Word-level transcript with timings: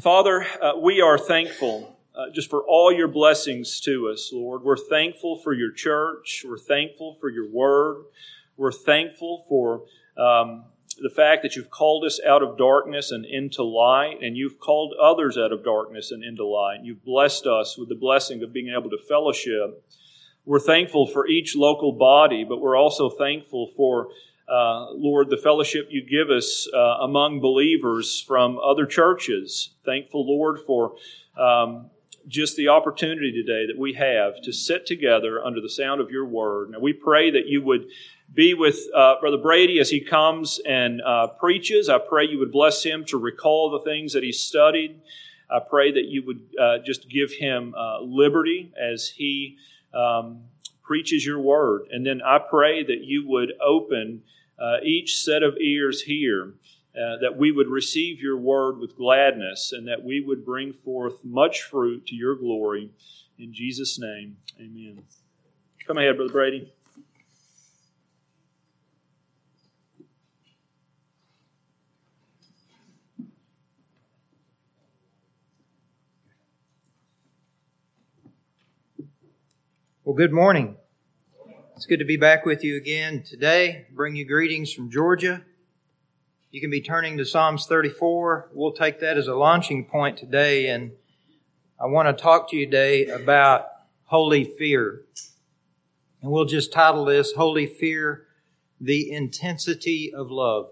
Father, 0.00 0.46
uh, 0.62 0.78
we 0.80 1.02
are 1.02 1.18
thankful 1.18 1.94
uh, 2.14 2.30
just 2.32 2.48
for 2.48 2.62
all 2.62 2.90
your 2.90 3.06
blessings 3.06 3.80
to 3.80 4.08
us, 4.08 4.30
Lord. 4.32 4.62
We're 4.62 4.78
thankful 4.78 5.36
for 5.36 5.52
your 5.52 5.72
church. 5.72 6.42
We're 6.48 6.56
thankful 6.56 7.18
for 7.20 7.28
your 7.28 7.46
word. 7.50 8.04
We're 8.56 8.72
thankful 8.72 9.44
for 9.46 9.82
um, 10.16 10.64
the 11.02 11.10
fact 11.14 11.42
that 11.42 11.54
you've 11.54 11.68
called 11.68 12.06
us 12.06 12.18
out 12.26 12.42
of 12.42 12.56
darkness 12.56 13.10
and 13.10 13.26
into 13.26 13.62
light, 13.62 14.22
and 14.22 14.38
you've 14.38 14.58
called 14.58 14.94
others 14.98 15.36
out 15.36 15.52
of 15.52 15.62
darkness 15.62 16.12
and 16.12 16.24
into 16.24 16.46
light. 16.46 16.78
You've 16.82 17.04
blessed 17.04 17.46
us 17.46 17.76
with 17.76 17.90
the 17.90 17.94
blessing 17.94 18.42
of 18.42 18.54
being 18.54 18.74
able 18.74 18.88
to 18.88 18.98
fellowship. 19.06 19.84
We're 20.46 20.60
thankful 20.60 21.08
for 21.08 21.28
each 21.28 21.54
local 21.54 21.92
body, 21.92 22.42
but 22.48 22.62
we're 22.62 22.76
also 22.76 23.10
thankful 23.10 23.70
for, 23.76 24.08
uh, 24.50 24.90
Lord, 24.92 25.30
the 25.30 25.36
fellowship 25.36 25.88
you 25.90 26.04
give 26.04 26.28
us 26.28 26.68
uh, 26.74 26.98
among 27.02 27.40
believers 27.40 28.20
from 28.20 28.58
other 28.58 28.84
churches. 28.84 29.70
Thankful, 29.84 30.26
Lord, 30.26 30.58
for 30.66 30.96
um, 31.38 31.90
just 32.26 32.56
the 32.56 32.68
opportunity 32.68 33.30
today 33.30 33.66
that 33.66 33.78
we 33.78 33.92
have 33.92 34.42
to 34.42 34.52
sit 34.52 34.86
together 34.86 35.44
under 35.44 35.60
the 35.60 35.68
sound 35.68 36.00
of 36.00 36.10
your 36.10 36.24
word. 36.24 36.70
Now, 36.70 36.80
we 36.80 36.92
pray 36.92 37.30
that 37.30 37.46
you 37.46 37.62
would 37.62 37.86
be 38.34 38.54
with 38.54 38.78
uh, 38.94 39.20
Brother 39.20 39.38
Brady 39.38 39.78
as 39.78 39.88
he 39.88 40.00
comes 40.00 40.60
and 40.66 41.00
uh, 41.00 41.28
preaches. 41.28 41.88
I 41.88 41.98
pray 41.98 42.26
you 42.26 42.40
would 42.40 42.52
bless 42.52 42.82
him 42.82 43.04
to 43.06 43.18
recall 43.18 43.70
the 43.70 43.80
things 43.80 44.12
that 44.14 44.24
he 44.24 44.32
studied. 44.32 45.00
I 45.48 45.60
pray 45.60 45.92
that 45.92 46.06
you 46.06 46.24
would 46.26 46.40
uh, 46.60 46.78
just 46.84 47.08
give 47.08 47.32
him 47.32 47.74
liberty 48.02 48.72
as 48.80 49.08
he 49.08 49.58
um, 49.94 50.42
preaches 50.82 51.24
your 51.24 51.38
word. 51.38 51.82
And 51.92 52.04
then 52.04 52.20
I 52.20 52.38
pray 52.38 52.82
that 52.82 53.02
you 53.02 53.28
would 53.28 53.52
open 53.64 54.22
uh, 54.60 54.76
each 54.84 55.16
set 55.18 55.42
of 55.42 55.56
ears 55.60 56.02
here. 56.02 56.54
Uh, 56.92 57.16
that 57.20 57.36
we 57.38 57.52
would 57.52 57.68
receive 57.68 58.20
your 58.20 58.36
word 58.36 58.76
with 58.78 58.96
gladness 58.96 59.72
and 59.72 59.86
that 59.86 60.02
we 60.02 60.20
would 60.20 60.44
bring 60.44 60.72
forth 60.72 61.24
much 61.24 61.62
fruit 61.62 62.04
to 62.04 62.16
your 62.16 62.34
glory. 62.34 62.90
In 63.38 63.54
Jesus' 63.54 63.96
name, 64.00 64.36
amen. 64.58 65.04
Come 65.86 65.98
ahead, 65.98 66.16
Brother 66.16 66.32
Brady. 66.32 66.72
Well, 80.04 80.16
good 80.16 80.32
morning. 80.32 80.76
It's 81.80 81.86
good 81.86 82.00
to 82.00 82.04
be 82.04 82.18
back 82.18 82.44
with 82.44 82.62
you 82.62 82.76
again 82.76 83.22
today. 83.22 83.86
Bring 83.90 84.14
you 84.14 84.26
greetings 84.26 84.70
from 84.70 84.90
Georgia. 84.90 85.40
You 86.50 86.60
can 86.60 86.68
be 86.68 86.82
turning 86.82 87.16
to 87.16 87.24
Psalms 87.24 87.64
34. 87.64 88.50
We'll 88.52 88.72
take 88.72 89.00
that 89.00 89.16
as 89.16 89.28
a 89.28 89.34
launching 89.34 89.86
point 89.86 90.18
today, 90.18 90.66
and 90.66 90.92
I 91.82 91.86
want 91.86 92.06
to 92.06 92.22
talk 92.22 92.50
to 92.50 92.56
you 92.58 92.66
today 92.66 93.06
about 93.06 93.68
holy 94.04 94.44
fear. 94.44 95.06
And 96.20 96.30
we'll 96.30 96.44
just 96.44 96.70
title 96.70 97.06
this 97.06 97.32
Holy 97.32 97.64
Fear, 97.64 98.26
the 98.78 99.10
Intensity 99.10 100.12
of 100.14 100.30
Love. 100.30 100.68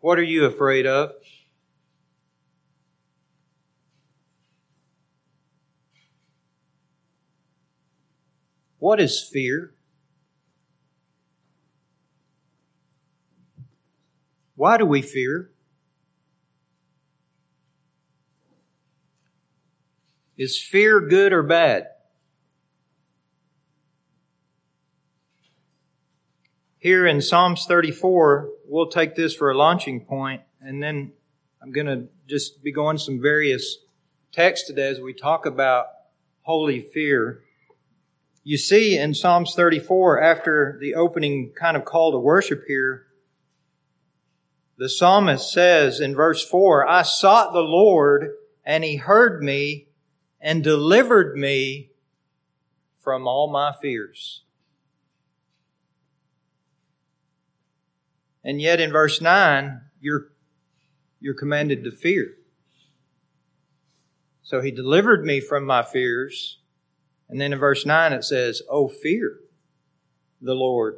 What 0.00 0.18
are 0.18 0.22
you 0.22 0.46
afraid 0.46 0.86
of? 0.86 1.12
What 8.84 9.00
is 9.00 9.22
fear? 9.22 9.72
Why 14.56 14.76
do 14.76 14.84
we 14.84 15.00
fear? 15.00 15.52
Is 20.36 20.60
fear 20.60 21.00
good 21.00 21.32
or 21.32 21.42
bad? 21.42 21.86
Here 26.76 27.06
in 27.06 27.22
Psalms 27.22 27.64
34, 27.64 28.50
we'll 28.66 28.90
take 28.90 29.14
this 29.14 29.34
for 29.34 29.50
a 29.50 29.56
launching 29.56 30.04
point, 30.04 30.42
and 30.60 30.82
then 30.82 31.14
I'm 31.62 31.72
going 31.72 31.86
to 31.86 32.08
just 32.28 32.62
be 32.62 32.70
going 32.70 32.98
some 32.98 33.18
various 33.22 33.78
texts 34.30 34.66
today 34.66 34.88
as 34.88 35.00
we 35.00 35.14
talk 35.14 35.46
about 35.46 35.86
holy 36.42 36.82
fear. 36.82 37.44
You 38.46 38.58
see 38.58 38.98
in 38.98 39.14
Psalms 39.14 39.54
34, 39.54 40.22
after 40.22 40.76
the 40.78 40.94
opening 40.94 41.52
kind 41.58 41.78
of 41.78 41.86
call 41.86 42.12
to 42.12 42.18
worship 42.18 42.64
here, 42.68 43.06
the 44.76 44.90
psalmist 44.90 45.50
says 45.50 45.98
in 45.98 46.14
verse 46.14 46.46
4, 46.46 46.86
I 46.86 47.02
sought 47.02 47.54
the 47.54 47.60
Lord, 47.60 48.32
and 48.64 48.84
he 48.84 48.96
heard 48.96 49.42
me 49.42 49.86
and 50.42 50.62
delivered 50.62 51.38
me 51.38 51.90
from 52.98 53.26
all 53.26 53.50
my 53.50 53.72
fears. 53.80 54.42
And 58.44 58.60
yet 58.60 58.78
in 58.78 58.92
verse 58.92 59.22
9, 59.22 59.80
you're, 60.00 60.28
you're 61.18 61.32
commanded 61.32 61.82
to 61.84 61.90
fear. 61.90 62.34
So 64.42 64.60
he 64.60 64.70
delivered 64.70 65.24
me 65.24 65.40
from 65.40 65.64
my 65.64 65.82
fears. 65.82 66.58
And 67.28 67.40
then 67.40 67.52
in 67.52 67.58
verse 67.58 67.86
9 67.86 68.12
it 68.12 68.24
says, 68.24 68.62
Oh, 68.68 68.88
fear 68.88 69.40
the 70.40 70.54
Lord, 70.54 70.96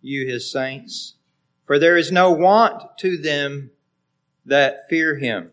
you 0.00 0.26
his 0.26 0.50
saints, 0.50 1.14
for 1.66 1.78
there 1.78 1.96
is 1.96 2.10
no 2.10 2.30
want 2.30 2.98
to 2.98 3.16
them 3.16 3.70
that 4.44 4.88
fear 4.88 5.16
him. 5.16 5.52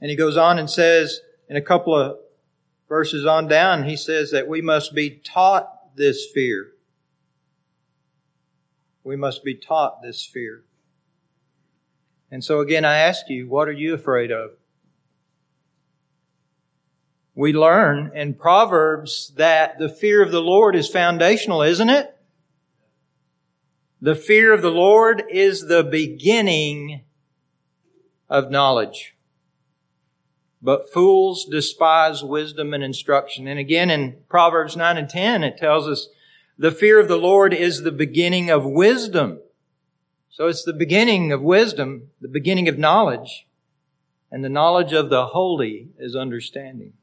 And 0.00 0.10
he 0.10 0.16
goes 0.16 0.36
on 0.36 0.58
and 0.58 0.68
says, 0.68 1.20
in 1.48 1.56
a 1.56 1.62
couple 1.62 1.94
of 1.94 2.18
verses 2.88 3.24
on 3.26 3.48
down, 3.48 3.88
he 3.88 3.96
says 3.96 4.30
that 4.30 4.48
we 4.48 4.60
must 4.60 4.94
be 4.94 5.10
taught 5.10 5.96
this 5.96 6.26
fear. 6.32 6.72
We 9.02 9.16
must 9.16 9.42
be 9.42 9.54
taught 9.54 10.02
this 10.02 10.24
fear. 10.24 10.64
And 12.30 12.44
so 12.44 12.60
again, 12.60 12.84
I 12.84 12.98
ask 12.98 13.28
you, 13.28 13.48
what 13.48 13.68
are 13.68 13.72
you 13.72 13.94
afraid 13.94 14.30
of? 14.30 14.50
We 17.38 17.52
learn 17.52 18.10
in 18.16 18.34
Proverbs 18.34 19.32
that 19.36 19.78
the 19.78 19.88
fear 19.88 20.24
of 20.24 20.32
the 20.32 20.40
Lord 20.40 20.74
is 20.74 20.88
foundational, 20.88 21.62
isn't 21.62 21.88
it? 21.88 22.12
The 24.00 24.16
fear 24.16 24.52
of 24.52 24.60
the 24.60 24.72
Lord 24.72 25.22
is 25.30 25.68
the 25.68 25.84
beginning 25.84 27.02
of 28.28 28.50
knowledge. 28.50 29.14
But 30.60 30.92
fools 30.92 31.44
despise 31.44 32.24
wisdom 32.24 32.74
and 32.74 32.82
instruction. 32.82 33.46
And 33.46 33.60
again 33.60 33.88
in 33.88 34.16
Proverbs 34.28 34.76
9 34.76 34.96
and 34.96 35.08
10, 35.08 35.44
it 35.44 35.58
tells 35.58 35.86
us 35.86 36.08
the 36.58 36.72
fear 36.72 36.98
of 36.98 37.06
the 37.06 37.18
Lord 37.18 37.54
is 37.54 37.82
the 37.82 37.92
beginning 37.92 38.50
of 38.50 38.64
wisdom. 38.64 39.38
So 40.28 40.48
it's 40.48 40.64
the 40.64 40.72
beginning 40.72 41.30
of 41.30 41.40
wisdom, 41.40 42.08
the 42.20 42.26
beginning 42.26 42.68
of 42.68 42.78
knowledge. 42.78 43.46
And 44.28 44.44
the 44.44 44.48
knowledge 44.48 44.92
of 44.92 45.08
the 45.08 45.26
holy 45.26 45.90
is 46.00 46.16
understanding. 46.16 46.94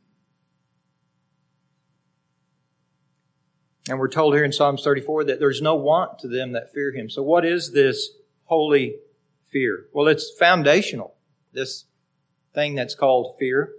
And 3.87 3.99
we're 3.99 4.07
told 4.07 4.33
here 4.33 4.43
in 4.43 4.51
Psalms 4.51 4.83
34 4.83 5.25
that 5.25 5.39
there's 5.39 5.61
no 5.61 5.75
want 5.75 6.19
to 6.19 6.27
them 6.27 6.53
that 6.53 6.73
fear 6.73 6.91
him. 6.91 7.09
So 7.09 7.21
what 7.21 7.45
is 7.45 7.71
this 7.71 8.09
holy 8.45 8.95
fear? 9.51 9.85
Well, 9.93 10.07
it's 10.07 10.31
foundational, 10.31 11.13
this 11.53 11.85
thing 12.53 12.73
that's 12.75 12.95
called 12.95 13.35
fear. 13.37 13.73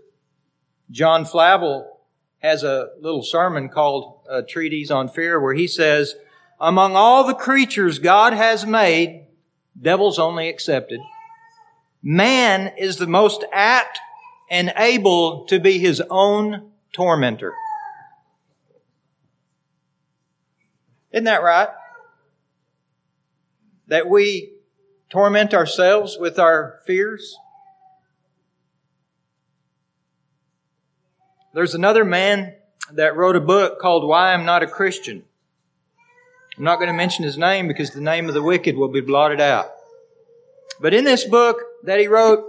John 0.90 1.24
Flavel 1.24 1.98
has 2.38 2.62
a 2.62 2.90
little 3.00 3.22
sermon 3.22 3.68
called 3.68 4.20
a 4.30 4.42
Treatise 4.42 4.90
on 4.92 5.08
Fear 5.08 5.40
where 5.40 5.54
he 5.54 5.66
says, 5.66 6.14
among 6.60 6.94
all 6.94 7.26
the 7.26 7.34
creatures 7.34 7.98
God 7.98 8.32
has 8.32 8.64
made, 8.64 9.26
devils 9.80 10.18
only 10.18 10.48
accepted, 10.48 11.00
man 12.02 12.72
is 12.78 12.98
the 12.98 13.08
most 13.08 13.44
apt 13.52 13.98
and 14.48 14.72
able 14.76 15.44
to 15.46 15.58
be 15.58 15.78
his 15.78 16.00
own 16.08 16.70
tormentor. 16.92 17.52
Isn't 21.16 21.24
that 21.24 21.42
right? 21.42 21.70
That 23.86 24.06
we 24.06 24.52
torment 25.08 25.54
ourselves 25.54 26.18
with 26.20 26.38
our 26.38 26.80
fears? 26.86 27.38
There's 31.54 31.74
another 31.74 32.04
man 32.04 32.56
that 32.92 33.16
wrote 33.16 33.34
a 33.34 33.40
book 33.40 33.80
called 33.80 34.06
Why 34.06 34.34
I'm 34.34 34.44
Not 34.44 34.62
a 34.62 34.66
Christian. 34.66 35.24
I'm 36.58 36.64
not 36.64 36.76
going 36.76 36.88
to 36.88 36.92
mention 36.92 37.24
his 37.24 37.38
name 37.38 37.66
because 37.66 37.92
the 37.92 38.02
name 38.02 38.28
of 38.28 38.34
the 38.34 38.42
wicked 38.42 38.76
will 38.76 38.88
be 38.88 39.00
blotted 39.00 39.40
out. 39.40 39.70
But 40.82 40.92
in 40.92 41.04
this 41.04 41.24
book 41.24 41.62
that 41.84 41.98
he 41.98 42.08
wrote 42.08 42.44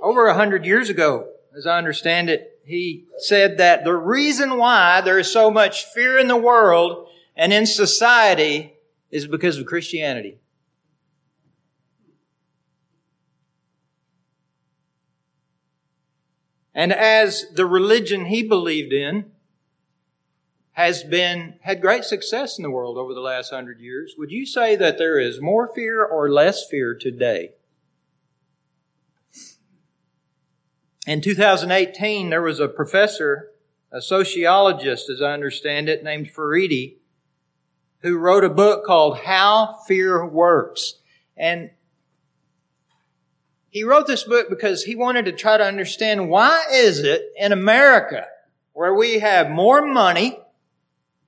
over 0.00 0.28
a 0.28 0.34
hundred 0.34 0.64
years 0.64 0.88
ago, 0.88 1.28
as 1.54 1.66
I 1.66 1.76
understand 1.76 2.30
it, 2.30 2.58
he 2.64 3.04
said 3.18 3.58
that 3.58 3.84
the 3.84 3.94
reason 3.94 4.56
why 4.56 5.02
there 5.02 5.18
is 5.18 5.30
so 5.30 5.50
much 5.50 5.84
fear 5.84 6.16
in 6.16 6.26
the 6.26 6.36
world 6.36 7.08
and 7.36 7.52
in 7.52 7.66
society 7.66 8.74
is 9.10 9.26
because 9.26 9.58
of 9.58 9.66
Christianity. 9.66 10.38
And 16.74 16.92
as 16.92 17.46
the 17.54 17.66
religion 17.66 18.26
he 18.26 18.42
believed 18.42 18.92
in 18.92 19.32
has 20.72 21.02
been, 21.02 21.54
had 21.62 21.80
great 21.80 22.04
success 22.04 22.56
in 22.58 22.62
the 22.62 22.70
world 22.70 22.96
over 22.96 23.12
the 23.12 23.20
last 23.20 23.50
hundred 23.50 23.80
years, 23.80 24.14
would 24.16 24.30
you 24.30 24.46
say 24.46 24.76
that 24.76 24.96
there 24.96 25.18
is 25.18 25.40
more 25.40 25.68
fear 25.74 26.04
or 26.04 26.30
less 26.30 26.64
fear 26.66 26.94
today? 26.94 27.50
In 31.06 31.20
2018, 31.20 32.30
there 32.30 32.40
was 32.40 32.60
a 32.60 32.68
professor, 32.68 33.50
a 33.90 34.00
sociologist, 34.00 35.10
as 35.10 35.20
I 35.20 35.32
understand 35.32 35.88
it, 35.88 36.04
named 36.04 36.32
Furedi, 36.32 36.99
who 38.00 38.16
wrote 38.16 38.44
a 38.44 38.50
book 38.50 38.84
called 38.84 39.18
How 39.18 39.78
Fear 39.86 40.26
Works. 40.26 40.94
And 41.36 41.70
he 43.70 43.84
wrote 43.84 44.06
this 44.06 44.24
book 44.24 44.48
because 44.50 44.84
he 44.84 44.96
wanted 44.96 45.26
to 45.26 45.32
try 45.32 45.56
to 45.56 45.64
understand 45.64 46.28
why 46.28 46.64
is 46.72 47.00
it 47.00 47.32
in 47.36 47.52
America 47.52 48.26
where 48.72 48.94
we 48.94 49.18
have 49.18 49.50
more 49.50 49.82
money, 49.86 50.38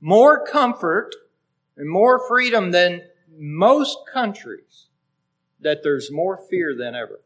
more 0.01 0.45
comfort, 0.45 1.15
and 1.77 1.89
more 1.89 2.27
freedom 2.27 2.71
than 2.71 3.03
most 3.31 3.99
countries 4.13 4.89
that 5.61 5.83
there's 5.83 6.11
more 6.11 6.37
fear 6.37 6.75
than 6.77 6.95
ever. 6.95 7.21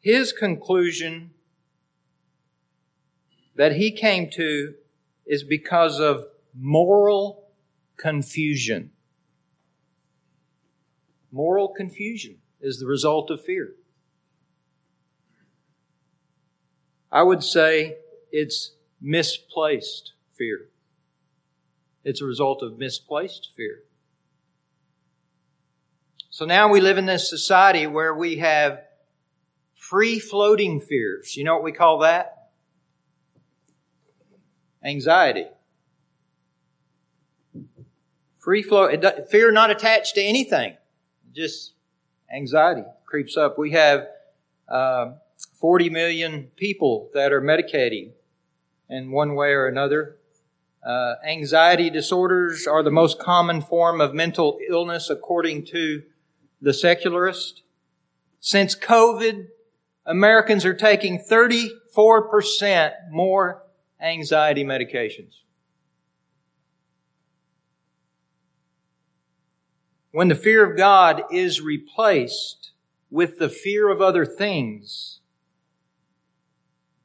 His 0.00 0.32
conclusion 0.32 1.30
that 3.56 3.72
he 3.72 3.90
came 3.90 4.30
to 4.30 4.74
is 5.26 5.42
because 5.42 5.98
of 5.98 6.24
moral 6.54 7.48
confusion. 7.96 8.90
Moral 11.32 11.68
confusion 11.68 12.36
is 12.60 12.78
the 12.78 12.86
result 12.86 13.30
of 13.30 13.44
fear. 13.44 13.74
I 17.10 17.22
would 17.22 17.42
say 17.42 17.96
it's 18.30 18.72
misplaced 19.00 20.12
fear. 20.34 20.68
It's 22.04 22.20
a 22.20 22.24
result 22.24 22.62
of 22.62 22.78
misplaced 22.78 23.50
fear. 23.56 23.82
So 26.30 26.44
now 26.44 26.68
we 26.68 26.80
live 26.80 26.98
in 26.98 27.06
this 27.06 27.30
society 27.30 27.86
where 27.86 28.14
we 28.14 28.36
have 28.36 28.82
free 29.74 30.18
floating 30.18 30.80
fears. 30.80 31.36
You 31.36 31.44
know 31.44 31.54
what 31.54 31.64
we 31.64 31.72
call 31.72 32.00
that? 32.00 32.35
Anxiety. 34.86 35.46
Free 38.38 38.62
flow, 38.62 38.88
fear 39.28 39.50
not 39.50 39.70
attached 39.70 40.14
to 40.14 40.22
anything 40.22 40.76
just 41.36 41.74
anxiety 42.34 42.82
creeps 43.04 43.36
up. 43.36 43.58
We 43.58 43.72
have 43.72 44.08
uh, 44.68 45.12
40 45.60 45.90
million 45.90 46.50
people 46.56 47.10
that 47.14 47.32
are 47.32 47.42
medicating 47.42 48.12
in 48.88 49.10
one 49.10 49.34
way 49.34 49.50
or 49.50 49.66
another. 49.66 50.16
Uh, 50.84 51.16
anxiety 51.26 51.90
disorders 51.90 52.66
are 52.66 52.82
the 52.82 52.90
most 52.90 53.18
common 53.18 53.60
form 53.60 54.00
of 54.00 54.14
mental 54.14 54.58
illness 54.68 55.10
according 55.10 55.66
to 55.66 56.02
the 56.60 56.72
secularist. 56.72 57.62
Since 58.40 58.74
COVID, 58.76 59.48
Americans 60.06 60.64
are 60.64 60.74
taking 60.74 61.18
34% 61.18 62.92
more 63.10 63.62
anxiety 64.00 64.64
medications. 64.64 65.42
When 70.12 70.28
the 70.28 70.34
fear 70.34 70.68
of 70.68 70.76
God 70.76 71.24
is 71.30 71.60
replaced 71.60 72.70
with 73.10 73.38
the 73.38 73.50
fear 73.50 73.90
of 73.90 74.00
other 74.00 74.24
things, 74.24 75.20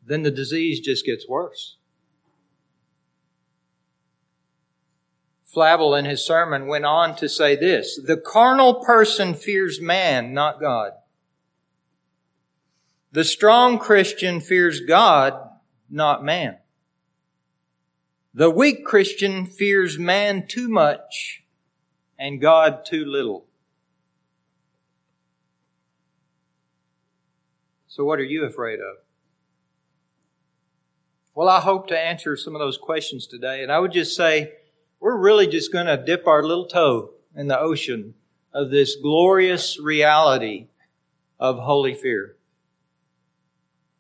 then 0.06 0.24
the 0.24 0.32
disease 0.32 0.80
just 0.80 1.06
gets 1.06 1.28
worse. 1.28 1.78
Flavel 5.46 5.94
in 5.94 6.06
his 6.06 6.26
sermon 6.26 6.68
went 6.68 6.86
on 6.86 7.14
to 7.18 7.28
say 7.28 7.58
this, 7.58 8.00
the 8.02 8.16
carnal 8.16 8.76
person 8.76 9.34
fears 9.34 9.82
man, 9.82 10.34
not 10.34 10.62
God. 10.62 10.94
The 13.12 13.26
strong 13.26 13.78
Christian 13.78 14.40
fears 14.40 14.80
God, 14.80 15.34
not 15.90 16.24
man. 16.24 16.61
The 18.34 18.50
weak 18.50 18.86
Christian 18.86 19.46
fears 19.46 20.00
man 20.00 20.48
too 20.48 20.70
much 20.70 21.44
and 22.18 22.40
God 22.40 22.86
too 22.86 23.04
little. 23.04 23.46
So, 27.88 28.06
what 28.06 28.20
are 28.20 28.24
you 28.24 28.46
afraid 28.46 28.80
of? 28.80 28.98
Well, 31.36 31.50
I 31.50 31.60
hope 31.60 31.88
to 31.88 32.00
answer 32.00 32.38
some 32.38 32.56
of 32.56 32.60
those 32.60 32.78
questions 32.78 33.28
today. 33.28 33.64
And 33.64 33.72
I 33.72 33.80
would 33.80 33.92
just 33.92 34.16
say, 34.16 34.54
we're 35.02 35.18
really 35.18 35.48
just 35.48 35.74
going 35.74 35.88
to 35.88 35.98
dip 35.98 36.26
our 36.26 36.44
little 36.44 36.66
toe 36.66 37.12
in 37.36 37.48
the 37.48 37.60
ocean 37.60 38.14
of 38.54 38.70
this 38.70 38.96
glorious 38.96 39.78
reality 39.80 40.68
of 41.40 41.60
holy 41.60 41.96
fear. 41.96 42.36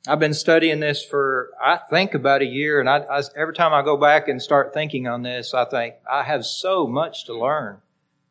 I've 0.08 0.20
been 0.20 0.34
studying 0.34 0.80
this 0.80 1.04
for, 1.06 1.52
I 1.64 1.78
think, 1.78 2.16
about 2.16 2.42
a 2.42 2.46
year, 2.46 2.80
and 2.80 2.90
I, 2.90 3.00
I, 3.00 3.22
every 3.36 3.54
time 3.54 3.72
I 3.72 3.84
go 3.84 3.98
back 3.98 4.28
and 4.28 4.42
start 4.42 4.74
thinking 4.74 5.08
on 5.08 5.22
this, 5.22 5.54
I 5.54 5.66
think 5.66 5.96
I 6.12 6.24
have 6.24 6.44
so 6.44 6.88
much 6.88 7.26
to 7.26 7.38
learn 7.38 7.82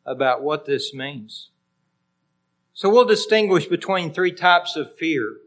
about 0.05 0.43
what 0.43 0.65
this 0.65 0.93
means. 0.93 1.49
So 2.73 2.89
we'll 2.89 3.05
distinguish 3.05 3.67
between 3.67 4.11
three 4.11 4.33
types 4.33 4.75
of 4.75 4.97
fear 4.97 5.37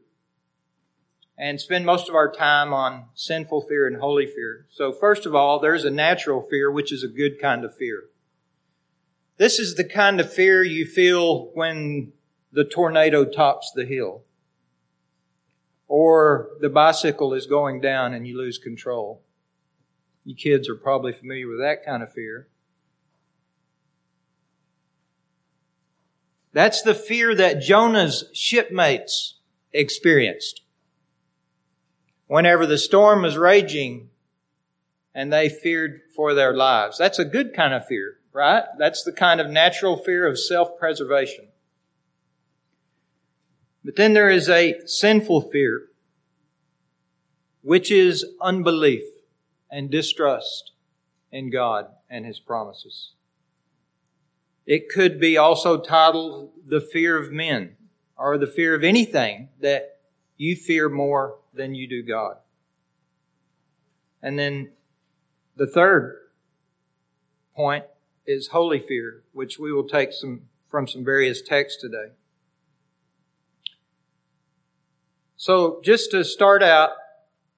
and 1.36 1.60
spend 1.60 1.84
most 1.84 2.08
of 2.08 2.14
our 2.14 2.30
time 2.30 2.72
on 2.72 3.06
sinful 3.14 3.62
fear 3.62 3.86
and 3.86 3.96
holy 3.96 4.26
fear. 4.26 4.66
So 4.70 4.92
first 4.92 5.26
of 5.26 5.34
all, 5.34 5.58
there's 5.58 5.84
a 5.84 5.90
natural 5.90 6.40
fear, 6.40 6.70
which 6.70 6.90
is 6.90 7.02
a 7.02 7.08
good 7.08 7.38
kind 7.38 7.64
of 7.64 7.76
fear. 7.76 8.04
This 9.36 9.58
is 9.58 9.74
the 9.74 9.84
kind 9.84 10.20
of 10.20 10.32
fear 10.32 10.62
you 10.62 10.86
feel 10.86 11.50
when 11.54 12.12
the 12.52 12.64
tornado 12.64 13.24
tops 13.24 13.72
the 13.74 13.84
hill 13.84 14.22
or 15.96 16.48
the 16.60 16.68
bicycle 16.68 17.34
is 17.34 17.46
going 17.46 17.80
down 17.80 18.12
and 18.14 18.26
you 18.26 18.36
lose 18.36 18.58
control. 18.58 19.22
You 20.24 20.34
kids 20.34 20.68
are 20.68 20.74
probably 20.74 21.12
familiar 21.12 21.46
with 21.46 21.60
that 21.60 21.84
kind 21.84 22.02
of 22.02 22.12
fear. 22.12 22.48
That's 26.52 26.82
the 26.82 26.96
fear 26.96 27.32
that 27.36 27.60
Jonah's 27.60 28.24
shipmates 28.32 29.38
experienced. 29.72 30.62
Whenever 32.26 32.66
the 32.66 32.76
storm 32.76 33.22
was 33.22 33.38
raging 33.38 34.08
and 35.14 35.32
they 35.32 35.48
feared 35.48 36.00
for 36.16 36.34
their 36.34 36.56
lives. 36.56 36.98
That's 36.98 37.20
a 37.20 37.24
good 37.24 37.54
kind 37.54 37.72
of 37.72 37.86
fear, 37.86 38.18
right? 38.32 38.64
That's 38.78 39.04
the 39.04 39.12
kind 39.12 39.40
of 39.40 39.48
natural 39.48 39.96
fear 39.96 40.26
of 40.26 40.40
self-preservation. 40.40 41.46
But 43.84 43.96
then 43.96 44.14
there 44.14 44.30
is 44.30 44.48
a 44.48 44.80
sinful 44.86 45.50
fear, 45.50 45.88
which 47.62 47.90
is 47.90 48.24
unbelief 48.40 49.02
and 49.70 49.90
distrust 49.90 50.72
in 51.30 51.50
God 51.50 51.88
and 52.08 52.24
His 52.24 52.40
promises. 52.40 53.12
It 54.66 54.88
could 54.88 55.20
be 55.20 55.36
also 55.36 55.78
titled 55.78 56.52
The 56.66 56.80
Fear 56.80 57.18
of 57.18 57.30
Men 57.30 57.76
or 58.16 58.38
the 58.38 58.46
fear 58.46 58.74
of 58.74 58.84
anything 58.84 59.50
that 59.60 59.98
you 60.36 60.56
fear 60.56 60.88
more 60.88 61.38
than 61.52 61.74
you 61.74 61.86
do 61.86 62.02
God. 62.02 62.36
And 64.22 64.38
then 64.38 64.70
the 65.56 65.66
third 65.66 66.16
point 67.54 67.84
is 68.26 68.48
holy 68.48 68.80
fear, 68.80 69.22
which 69.32 69.58
we 69.58 69.72
will 69.72 69.86
take 69.86 70.12
some 70.12 70.42
from 70.70 70.88
some 70.88 71.04
various 71.04 71.42
texts 71.42 71.80
today. 71.80 72.12
So 75.36 75.80
just 75.84 76.10
to 76.12 76.24
start 76.24 76.62
out, 76.62 76.90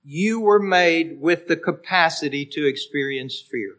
you 0.04 0.40
were 0.40 0.60
made 0.60 1.20
with 1.20 1.48
the 1.48 1.56
capacity 1.56 2.46
to 2.46 2.66
experience 2.66 3.40
fear. 3.40 3.78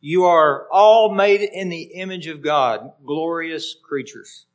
You 0.00 0.24
are 0.24 0.66
all 0.70 1.14
made 1.14 1.42
in 1.42 1.68
the 1.68 1.82
image 1.94 2.26
of 2.26 2.42
God, 2.42 2.92
glorious 3.04 3.74
creatures 3.82 4.46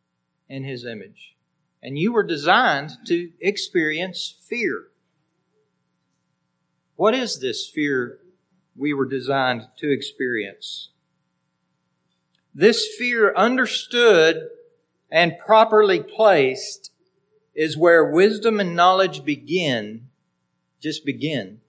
in 0.50 0.64
His 0.64 0.86
image. 0.86 1.36
And 1.84 2.00
you 2.00 2.14
were 2.14 2.24
designed 2.24 2.92
to 3.08 3.32
experience 3.40 4.36
fear. 4.48 4.88
What 6.96 7.14
is 7.14 7.40
this 7.40 7.68
fear 7.68 8.20
we 8.76 8.94
were 8.94 9.06
designed 9.06 9.68
to 9.78 9.92
experience? 9.92 10.90
This 12.54 12.88
fear 12.98 13.34
understood 13.36 14.48
and 15.16 15.40
properly 15.40 16.04
placed 16.04 16.92
is 17.56 17.78
where 17.78 18.04
wisdom 18.04 18.60
and 18.60 18.76
knowledge 18.76 19.24
begin 19.24 20.10
just 20.82 21.06
begin 21.06 21.62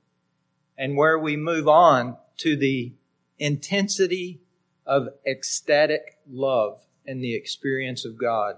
and 0.76 0.97
where 0.97 1.17
we 1.17 1.37
move 1.37 1.69
on 1.69 2.17
to 2.37 2.57
the 2.57 2.93
intensity 3.38 4.41
of 4.85 5.09
ecstatic 5.25 6.19
love 6.29 6.81
and 7.07 7.23
the 7.23 7.37
experience 7.37 8.05
of 8.05 8.19
God. 8.19 8.57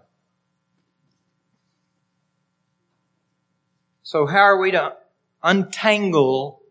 So 4.02 4.24
how 4.24 4.40
are 4.40 4.58
we 4.58 4.70
to 4.70 4.94
untangle 5.42 6.62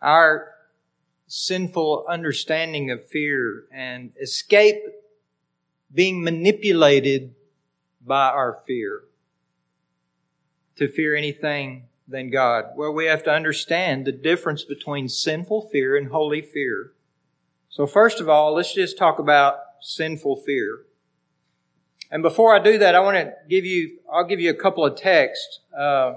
our 0.00 0.54
sinful 1.26 2.06
understanding 2.08 2.90
of 2.90 3.06
fear 3.06 3.64
and 3.70 4.12
escape 4.18 4.82
being 5.92 6.22
manipulated 6.22 7.34
by 8.04 8.28
our 8.28 8.60
fear 8.66 9.02
to 10.76 10.88
fear 10.88 11.14
anything 11.14 11.84
than 12.06 12.30
God? 12.30 12.66
Well, 12.76 12.92
we 12.92 13.06
have 13.06 13.22
to 13.24 13.30
understand 13.30 14.04
the 14.04 14.12
difference 14.12 14.64
between 14.64 15.08
sinful 15.08 15.68
fear 15.72 15.96
and 15.96 16.08
holy 16.08 16.42
fear. 16.42 16.92
So 17.68 17.86
first 17.86 18.20
of 18.20 18.28
all, 18.28 18.54
let's 18.54 18.74
just 18.74 18.98
talk 18.98 19.18
about 19.18 19.58
sinful 19.80 20.36
fear. 20.36 20.80
And 22.10 22.22
before 22.22 22.54
I 22.54 22.58
do 22.58 22.78
that, 22.78 22.94
I 22.94 23.00
want 23.00 23.16
to 23.16 23.32
give 23.48 23.64
you, 23.64 23.98
I'll 24.10 24.26
give 24.26 24.40
you 24.40 24.50
a 24.50 24.54
couple 24.54 24.84
of 24.84 24.96
texts. 24.96 25.60
Uh, 25.76 26.14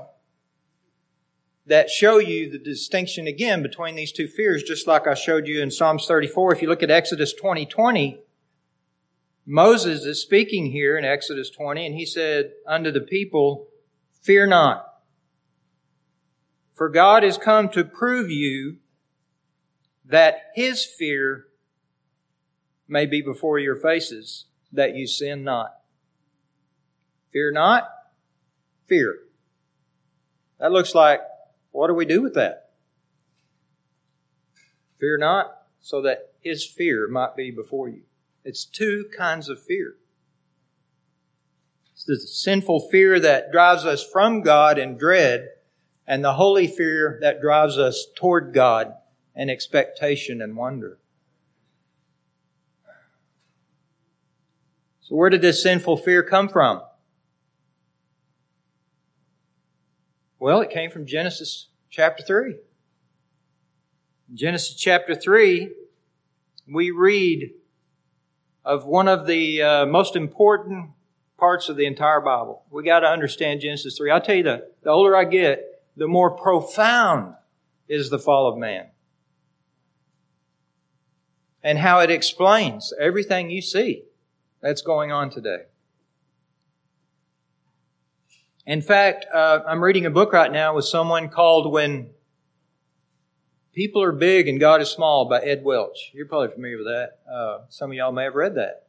that 1.70 1.90
show 1.90 2.18
you 2.18 2.50
the 2.50 2.58
distinction 2.58 3.28
again 3.28 3.62
between 3.62 3.96
these 3.96 4.12
two 4.12 4.28
fears, 4.28 4.64
just 4.64 4.88
like 4.88 5.08
I 5.08 5.14
showed 5.14 5.48
you 5.48 5.62
in 5.62 5.72
Psalms 5.72 6.06
34. 6.08 6.56
If 6.56 6.62
you 6.62 6.68
look 6.68 6.84
at 6.84 6.92
Exodus 6.92 7.32
20, 7.32 7.66
20, 7.68 8.20
Moses 9.52 10.06
is 10.06 10.22
speaking 10.22 10.68
here 10.68 10.96
in 10.96 11.04
Exodus 11.04 11.50
20, 11.50 11.84
and 11.84 11.96
he 11.96 12.06
said 12.06 12.52
unto 12.68 12.92
the 12.92 13.02
people, 13.02 13.68
Fear 14.22 14.46
not. 14.46 14.86
For 16.76 16.88
God 16.88 17.24
is 17.24 17.40
come 17.40 17.68
to 17.70 17.84
prove 17.84 18.30
you 18.30 18.78
that 20.06 20.52
his 20.54 20.86
fear 20.86 21.48
may 22.88 23.08
be 23.08 23.24
before 23.24 23.58
your 23.58 23.76
faces, 23.76 24.46
that 24.72 24.96
you 24.96 25.08
sin 25.08 25.44
not. 25.44 25.74
Fear 27.34 27.54
not, 27.54 27.90
fear. 28.86 29.18
That 30.60 30.72
looks 30.72 30.94
like 30.94 31.22
what 31.72 31.88
do 31.88 31.96
we 31.96 32.06
do 32.06 32.22
with 32.22 32.36
that? 32.36 32.70
Fear 35.00 35.18
not, 35.18 35.48
so 35.82 36.04
that 36.04 36.34
his 36.40 36.64
fear 36.64 37.08
might 37.08 37.36
be 37.36 37.50
before 37.50 37.90
you. 37.90 38.04
It's 38.50 38.66
two 38.66 39.06
kinds 39.16 39.48
of 39.48 39.62
fear. 39.62 39.94
It's 41.94 42.04
the 42.04 42.18
sinful 42.18 42.90
fear 42.90 43.20
that 43.20 43.52
drives 43.52 43.86
us 43.86 44.04
from 44.04 44.42
God 44.42 44.80
in 44.80 44.98
dread, 44.98 45.50
and 46.08 46.24
the 46.24 46.34
holy 46.34 46.66
fear 46.66 47.20
that 47.22 47.42
drives 47.42 47.78
us 47.78 48.08
toward 48.16 48.52
God 48.52 48.96
in 49.36 49.52
expectation 49.52 50.42
and 50.42 50.58
wonder. 50.58 50.98
So 55.02 55.14
where 55.14 55.30
did 55.30 55.42
this 55.42 55.62
sinful 55.62 55.98
fear 55.98 56.24
come 56.24 56.50
from? 56.50 56.82
Well, 60.40 60.62
it 60.62 60.72
came 60.72 60.90
from 60.90 61.06
Genesis 61.06 61.68
chapter 61.92 62.24
3. 62.24 62.56
In 64.32 64.38
Genesis 64.38 64.74
chapter 64.74 65.14
3, 65.14 65.72
we 66.68 66.90
read 66.90 67.52
of 68.70 68.86
one 68.86 69.08
of 69.08 69.26
the 69.26 69.64
uh, 69.64 69.86
most 69.88 70.16
important 70.16 70.92
parts 71.40 71.70
of 71.70 71.76
the 71.76 71.88
entire 71.88 72.22
Bible. 72.22 72.62
We 72.70 72.84
got 72.84 73.00
to 73.00 73.08
understand 73.08 73.62
Genesis 73.62 73.98
3. 73.98 74.12
I'll 74.12 74.22
tell 74.22 74.36
you 74.36 74.44
the, 74.44 74.70
the 74.84 74.92
older 74.92 75.16
I 75.16 75.24
get, 75.24 75.84
the 75.98 76.08
more 76.08 76.30
profound 76.30 77.34
is 77.88 78.12
the 78.12 78.20
fall 78.20 78.48
of 78.48 78.60
man. 78.60 78.86
And 81.64 81.80
how 81.80 82.02
it 82.02 82.12
explains 82.12 82.94
everything 83.02 83.50
you 83.50 83.64
see 83.64 84.04
that's 84.62 84.84
going 84.84 85.12
on 85.12 85.32
today. 85.32 85.64
In 88.68 88.84
fact, 88.84 89.26
uh, 89.34 89.62
I'm 89.66 89.84
reading 89.84 90.06
a 90.06 90.12
book 90.12 90.32
right 90.32 90.52
now 90.52 90.76
with 90.76 90.86
someone 90.86 91.30
called 91.30 91.72
When 91.72 92.12
People 93.74 94.02
Are 94.02 94.12
Big 94.12 94.48
and 94.48 94.60
God 94.60 94.82
is 94.82 94.90
Small 94.90 95.26
by 95.26 95.42
Ed 95.42 95.64
Welch. 95.64 96.12
You're 96.14 96.26
probably 96.26 96.54
familiar 96.54 96.78
with 96.78 96.88
that. 96.88 97.20
Uh, 97.32 97.60
some 97.70 97.92
of 97.92 97.96
y'all 97.96 98.12
may 98.12 98.24
have 98.24 98.36
read 98.36 98.56
that. 98.56 98.88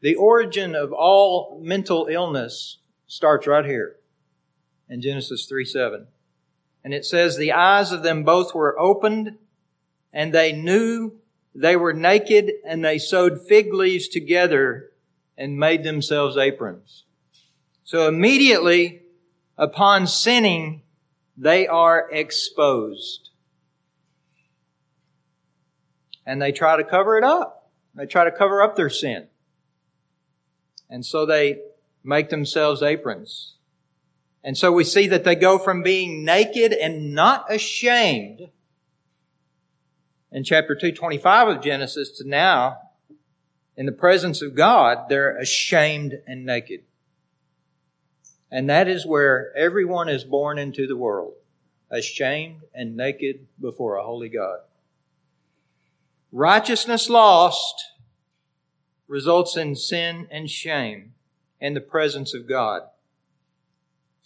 The 0.00 0.14
origin 0.14 0.74
of 0.76 0.92
all 0.92 1.60
mental 1.62 2.06
illness 2.06 2.78
starts 3.08 3.46
right 3.46 3.64
here 3.64 3.96
in 4.88 5.02
Genesis 5.02 5.46
3 5.46 5.64
7. 5.64 6.06
And 6.84 6.94
it 6.94 7.04
says, 7.04 7.36
The 7.36 7.52
eyes 7.52 7.90
of 7.90 8.04
them 8.04 8.22
both 8.22 8.54
were 8.54 8.78
opened, 8.78 9.36
and 10.12 10.32
they 10.32 10.52
knew 10.52 11.14
they 11.54 11.74
were 11.74 11.92
naked, 11.92 12.52
and 12.64 12.84
they 12.84 12.98
sewed 12.98 13.40
fig 13.48 13.74
leaves 13.74 14.06
together 14.06 14.92
and 15.36 15.58
made 15.58 15.82
themselves 15.82 16.36
aprons. 16.36 17.04
So 17.82 18.06
immediately 18.06 19.02
upon 19.58 20.06
sinning, 20.06 20.82
they 21.36 21.66
are 21.66 22.08
exposed. 22.10 23.30
And 26.24 26.40
they 26.42 26.52
try 26.52 26.76
to 26.76 26.84
cover 26.84 27.16
it 27.18 27.24
up. 27.24 27.70
They 27.94 28.06
try 28.06 28.24
to 28.24 28.32
cover 28.32 28.62
up 28.62 28.76
their 28.76 28.90
sin. 28.90 29.28
And 30.90 31.04
so 31.04 31.26
they 31.26 31.60
make 32.02 32.30
themselves 32.30 32.82
aprons. 32.82 33.54
And 34.42 34.56
so 34.56 34.70
we 34.70 34.84
see 34.84 35.08
that 35.08 35.24
they 35.24 35.34
go 35.34 35.58
from 35.58 35.82
being 35.82 36.24
naked 36.24 36.72
and 36.72 37.14
not 37.14 37.52
ashamed 37.52 38.50
in 40.32 40.44
chapter 40.44 40.74
225 40.74 41.48
of 41.48 41.62
Genesis 41.62 42.10
to 42.18 42.28
now 42.28 42.78
in 43.76 43.86
the 43.86 43.92
presence 43.92 44.42
of 44.42 44.54
God, 44.54 45.08
they're 45.08 45.36
ashamed 45.36 46.20
and 46.26 46.44
naked. 46.44 46.82
And 48.50 48.70
that 48.70 48.88
is 48.88 49.06
where 49.06 49.56
everyone 49.56 50.08
is 50.08 50.24
born 50.24 50.58
into 50.58 50.86
the 50.86 50.96
world, 50.96 51.34
ashamed 51.90 52.62
and 52.74 52.96
naked 52.96 53.46
before 53.60 53.96
a 53.96 54.04
holy 54.04 54.28
God. 54.28 54.60
Righteousness 56.32 57.08
lost 57.08 57.92
results 59.08 59.56
in 59.56 59.74
sin 59.74 60.28
and 60.30 60.50
shame 60.50 61.14
in 61.60 61.74
the 61.74 61.80
presence 61.80 62.34
of 62.34 62.48
God. 62.48 62.82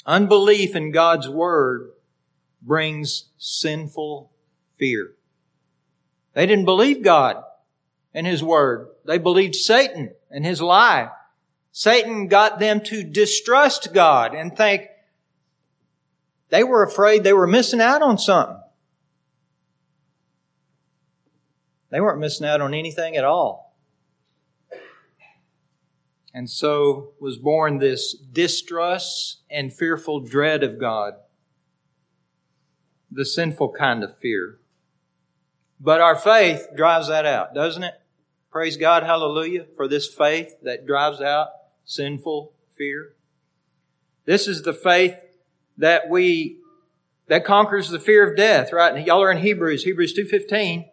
Unbelief 0.07 0.75
in 0.75 0.91
God's 0.91 1.29
word 1.29 1.91
brings 2.63 3.27
sinful 3.39 4.31
fear. 4.79 5.13
They 6.35 6.47
didn't 6.47 6.65
believe 6.65 7.03
God 7.03 7.43
and 8.15 8.27
his 8.27 8.43
word. 8.43 8.89
They 9.05 9.19
believed 9.19 9.55
Satan 9.55 10.13
and 10.31 10.45
his 10.45 10.61
lie. 10.61 11.11
Satan 11.81 12.27
got 12.27 12.59
them 12.59 12.83
to 12.83 13.03
distrust 13.03 13.95
God 13.95 14.35
and 14.35 14.55
think 14.55 14.83
they 16.51 16.63
were 16.63 16.83
afraid 16.83 17.25
they 17.25 17.33
were 17.33 17.47
missing 17.47 17.81
out 17.81 18.03
on 18.03 18.19
something. 18.19 18.61
They 21.89 22.03
weren't 22.03 22.21
missing 22.21 22.47
out 22.47 22.61
on 22.61 22.75
anything 22.75 23.17
at 23.17 23.25
all. 23.25 23.75
And 26.35 26.51
so 26.51 27.15
was 27.19 27.39
born 27.39 27.79
this 27.79 28.13
distrust 28.13 29.39
and 29.51 29.73
fearful 29.73 30.21
dread 30.21 30.63
of 30.63 30.79
God. 30.79 31.15
The 33.11 33.25
sinful 33.25 33.71
kind 33.71 34.05
of 34.05 34.19
fear. 34.19 34.59
But 35.81 36.03
our 36.03 36.15
faith 36.15 36.67
drives 36.77 37.09
that 37.09 37.25
out, 37.25 37.55
doesn't 37.55 37.85
it? 37.85 37.95
Praise 38.53 38.77
God, 38.77 39.03
hallelujah, 39.03 39.65
for 39.77 39.89
this 39.89 40.07
faith 40.07 40.57
that 40.63 40.87
drives 40.87 41.23
out 41.23 41.49
sinful 41.91 42.53
fear. 42.77 43.15
This 44.25 44.47
is 44.47 44.63
the 44.63 44.73
faith 44.73 45.17
that 45.77 46.09
we, 46.09 46.59
that 47.27 47.45
conquers 47.45 47.91
the 47.91 47.99
fear 47.99 48.29
of 48.29 48.37
death, 48.37 48.73
right? 48.73 49.05
Y'all 49.05 49.23
are 49.23 49.31
in 49.31 49.39
Hebrews, 49.39 49.83
Hebrews 49.83 50.17
2.15. 50.17 50.89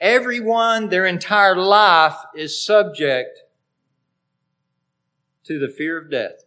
Everyone, 0.00 0.90
their 0.90 1.06
entire 1.06 1.56
life 1.56 2.16
is 2.34 2.62
subject 2.62 3.40
to 5.44 5.58
the 5.58 5.68
fear 5.68 5.98
of 5.98 6.10
death. 6.10 6.44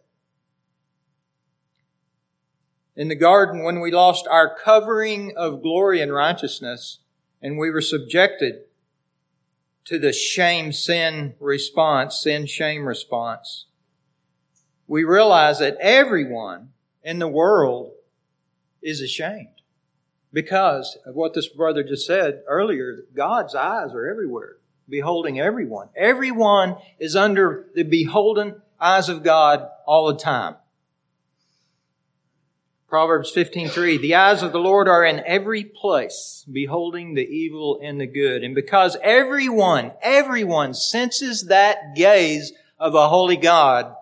In 2.94 3.08
the 3.08 3.14
garden, 3.16 3.64
when 3.64 3.80
we 3.80 3.90
lost 3.90 4.28
our 4.28 4.54
covering 4.56 5.32
of 5.36 5.60
glory 5.60 6.00
and 6.00 6.12
righteousness, 6.12 7.00
and 7.42 7.58
we 7.58 7.70
were 7.70 7.80
subjected 7.80 8.60
to 9.86 9.98
the 9.98 10.12
shame 10.12 10.72
sin 10.72 11.34
response, 11.40 12.20
sin 12.20 12.46
shame 12.46 12.86
response, 12.86 13.66
we 14.86 15.04
realize 15.04 15.58
that 15.58 15.76
everyone 15.80 16.70
in 17.02 17.18
the 17.18 17.28
world 17.28 17.92
is 18.82 19.00
ashamed 19.00 19.48
because 20.32 20.98
of 21.06 21.14
what 21.14 21.34
this 21.34 21.48
brother 21.48 21.82
just 21.82 22.06
said 22.06 22.42
earlier. 22.46 22.98
God's 23.14 23.54
eyes 23.54 23.92
are 23.94 24.06
everywhere, 24.06 24.56
beholding 24.88 25.40
everyone. 25.40 25.88
Everyone 25.96 26.76
is 26.98 27.16
under 27.16 27.66
the 27.74 27.84
beholden 27.84 28.60
eyes 28.80 29.08
of 29.08 29.22
God 29.22 29.68
all 29.86 30.08
the 30.08 30.18
time. 30.18 30.56
Proverbs 32.88 33.32
15:3 33.32 34.00
The 34.00 34.14
eyes 34.14 34.42
of 34.42 34.52
the 34.52 34.60
Lord 34.60 34.88
are 34.88 35.04
in 35.04 35.22
every 35.26 35.64
place, 35.64 36.44
beholding 36.50 37.14
the 37.14 37.26
evil 37.26 37.80
and 37.82 38.00
the 38.00 38.06
good. 38.06 38.44
And 38.44 38.54
because 38.54 38.96
everyone, 39.02 39.92
everyone 40.00 40.72
senses 40.72 41.46
that 41.46 41.96
gaze 41.96 42.52
of 42.78 42.94
a 42.94 43.08
holy 43.08 43.36
God, 43.36 43.94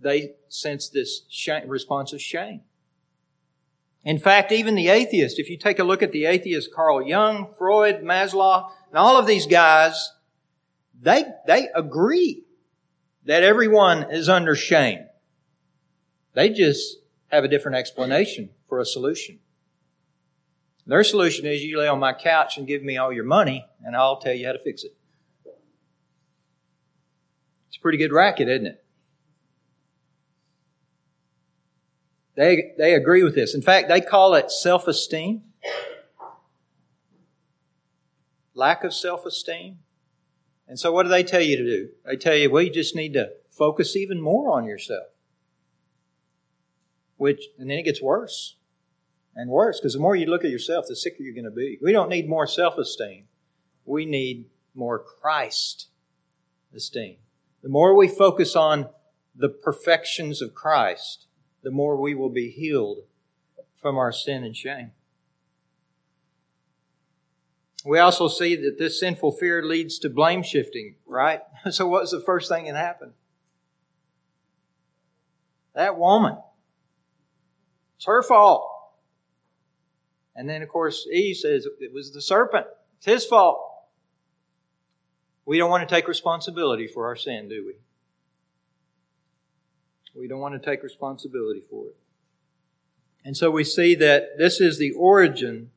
they 0.00 0.32
sense 0.48 0.88
this 0.88 1.22
shame, 1.28 1.68
response 1.68 2.14
of 2.14 2.22
shame. 2.22 2.62
In 4.04 4.18
fact, 4.18 4.52
even 4.52 4.74
the 4.74 4.88
atheist, 4.88 5.38
if 5.38 5.50
you 5.50 5.58
take 5.58 5.78
a 5.78 5.84
look 5.84 6.02
at 6.02 6.12
the 6.12 6.26
atheist 6.26 6.72
Carl 6.72 7.02
Jung, 7.02 7.54
Freud, 7.58 8.02
Maslow, 8.02 8.70
and 8.88 8.98
all 8.98 9.18
of 9.18 9.26
these 9.26 9.46
guys, 9.46 10.12
they, 10.98 11.24
they 11.46 11.68
agree 11.74 12.44
that 13.24 13.42
everyone 13.42 14.10
is 14.10 14.28
under 14.28 14.54
shame. 14.54 15.06
They 16.34 16.50
just 16.50 16.98
have 17.34 17.44
a 17.44 17.48
different 17.48 17.76
explanation 17.76 18.50
for 18.68 18.80
a 18.80 18.84
solution. 18.84 19.38
Their 20.86 21.04
solution 21.04 21.46
is 21.46 21.62
you 21.62 21.78
lay 21.78 21.88
on 21.88 21.98
my 21.98 22.12
couch 22.12 22.58
and 22.58 22.66
give 22.66 22.82
me 22.82 22.96
all 22.98 23.12
your 23.12 23.24
money 23.24 23.66
and 23.84 23.96
I'll 23.96 24.18
tell 24.18 24.34
you 24.34 24.46
how 24.46 24.52
to 24.52 24.58
fix 24.58 24.84
it. 24.84 24.94
It's 27.68 27.78
a 27.78 27.80
pretty 27.80 27.98
good 27.98 28.12
racket, 28.12 28.48
isn't 28.48 28.66
it? 28.66 28.84
They, 32.36 32.72
they 32.76 32.94
agree 32.94 33.22
with 33.22 33.34
this. 33.34 33.54
In 33.54 33.62
fact, 33.62 33.88
they 33.88 34.00
call 34.00 34.34
it 34.34 34.50
self-esteem. 34.50 35.42
Lack 38.54 38.84
of 38.84 38.92
self-esteem. 38.92 39.78
And 40.68 40.78
so 40.78 40.92
what 40.92 41.04
do 41.04 41.08
they 41.08 41.22
tell 41.22 41.40
you 41.40 41.56
to 41.56 41.64
do? 41.64 41.88
They 42.04 42.16
tell 42.16 42.34
you, 42.34 42.50
well, 42.50 42.62
you 42.62 42.70
just 42.70 42.96
need 42.96 43.12
to 43.14 43.30
focus 43.50 43.96
even 43.96 44.20
more 44.20 44.56
on 44.56 44.66
yourself. 44.66 45.06
Which, 47.24 47.46
and 47.58 47.70
then 47.70 47.78
it 47.78 47.84
gets 47.84 48.02
worse 48.02 48.56
and 49.34 49.48
worse 49.48 49.80
because 49.80 49.94
the 49.94 49.98
more 49.98 50.14
you 50.14 50.26
look 50.26 50.44
at 50.44 50.50
yourself, 50.50 50.84
the 50.86 50.94
sicker 50.94 51.22
you're 51.22 51.32
going 51.32 51.46
to 51.46 51.50
be. 51.50 51.78
We 51.80 51.90
don't 51.90 52.10
need 52.10 52.28
more 52.28 52.46
self-esteem. 52.46 53.24
We 53.86 54.04
need 54.04 54.44
more 54.74 54.98
Christ 54.98 55.86
esteem. 56.74 57.16
The 57.62 57.70
more 57.70 57.96
we 57.96 58.08
focus 58.08 58.54
on 58.54 58.90
the 59.34 59.48
perfections 59.48 60.42
of 60.42 60.52
Christ, 60.52 61.24
the 61.62 61.70
more 61.70 61.96
we 61.96 62.14
will 62.14 62.28
be 62.28 62.50
healed 62.50 62.98
from 63.80 63.96
our 63.96 64.12
sin 64.12 64.44
and 64.44 64.54
shame. 64.54 64.90
We 67.86 68.00
also 68.00 68.28
see 68.28 68.54
that 68.54 68.76
this 68.78 69.00
sinful 69.00 69.32
fear 69.32 69.62
leads 69.62 69.98
to 70.00 70.10
blame 70.10 70.42
shifting, 70.42 70.96
right? 71.06 71.40
So 71.70 71.88
what 71.88 72.02
was 72.02 72.10
the 72.10 72.20
first 72.20 72.50
thing 72.50 72.66
that 72.66 72.76
happened? 72.76 73.14
That 75.74 75.96
woman. 75.96 76.36
It's 77.96 78.06
her 78.06 78.22
fault. 78.22 78.70
And 80.36 80.48
then, 80.48 80.62
of 80.62 80.68
course, 80.68 81.06
Eve 81.12 81.36
says 81.36 81.66
it 81.80 81.92
was 81.92 82.12
the 82.12 82.20
serpent. 82.20 82.66
It's 82.98 83.06
his 83.06 83.24
fault. 83.24 83.60
We 85.46 85.58
don't 85.58 85.70
want 85.70 85.88
to 85.88 85.94
take 85.94 86.08
responsibility 86.08 86.86
for 86.86 87.06
our 87.06 87.16
sin, 87.16 87.48
do 87.48 87.64
we? 87.66 87.74
We 90.20 90.28
don't 90.28 90.40
want 90.40 90.60
to 90.60 90.70
take 90.70 90.82
responsibility 90.82 91.62
for 91.68 91.86
it. 91.86 91.96
And 93.24 93.36
so 93.36 93.50
we 93.50 93.64
see 93.64 93.94
that 93.96 94.38
this 94.38 94.60
is 94.60 94.78
the 94.78 94.92
origin 94.92 95.70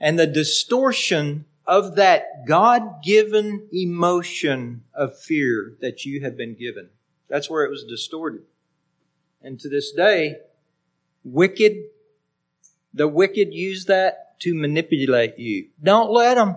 and 0.00 0.18
the 0.18 0.26
distortion 0.26 1.46
of 1.66 1.96
that 1.96 2.46
God 2.46 3.02
given 3.02 3.68
emotion 3.72 4.82
of 4.94 5.18
fear 5.18 5.74
that 5.80 6.04
you 6.04 6.22
have 6.22 6.36
been 6.36 6.54
given. 6.54 6.90
That's 7.28 7.48
where 7.48 7.64
it 7.64 7.70
was 7.70 7.84
distorted. 7.84 8.42
And 9.42 9.58
to 9.60 9.68
this 9.68 9.92
day, 9.92 10.36
wicked, 11.24 11.84
the 12.92 13.08
wicked 13.08 13.52
use 13.52 13.86
that 13.86 14.38
to 14.40 14.54
manipulate 14.54 15.38
you. 15.38 15.68
Don't 15.82 16.10
let 16.10 16.34
them. 16.34 16.56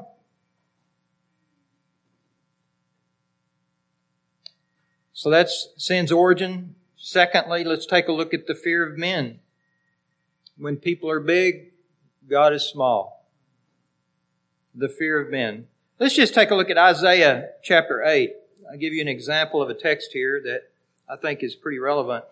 So 5.14 5.30
that's 5.30 5.70
sin's 5.78 6.12
origin. 6.12 6.76
Secondly, 6.98 7.64
let's 7.64 7.86
take 7.86 8.08
a 8.08 8.12
look 8.12 8.34
at 8.34 8.48
the 8.48 8.56
fear 8.56 8.86
of 8.86 8.98
men. 8.98 9.40
When 10.58 10.78
people 10.78 11.10
are 11.10 11.20
big, 11.20 11.72
God 12.30 12.54
is 12.54 12.64
small. 12.64 13.28
The 14.74 14.90
fear 14.90 15.20
of 15.20 15.30
men. 15.30 15.68
Let's 16.00 16.16
just 16.16 16.34
take 16.34 16.52
a 16.52 16.56
look 16.56 16.70
at 16.70 16.78
Isaiah 16.78 17.50
chapter 17.64 18.04
8. 18.04 18.34
I'll 18.70 18.78
give 18.78 18.94
you 18.94 19.02
an 19.02 19.08
example 19.08 19.62
of 19.62 19.70
a 19.70 19.74
text 19.74 20.12
here 20.12 20.42
that 20.44 20.64
I 21.08 21.16
think 21.16 21.44
is 21.44 21.56
pretty 21.56 21.80
relevant. 21.80 22.26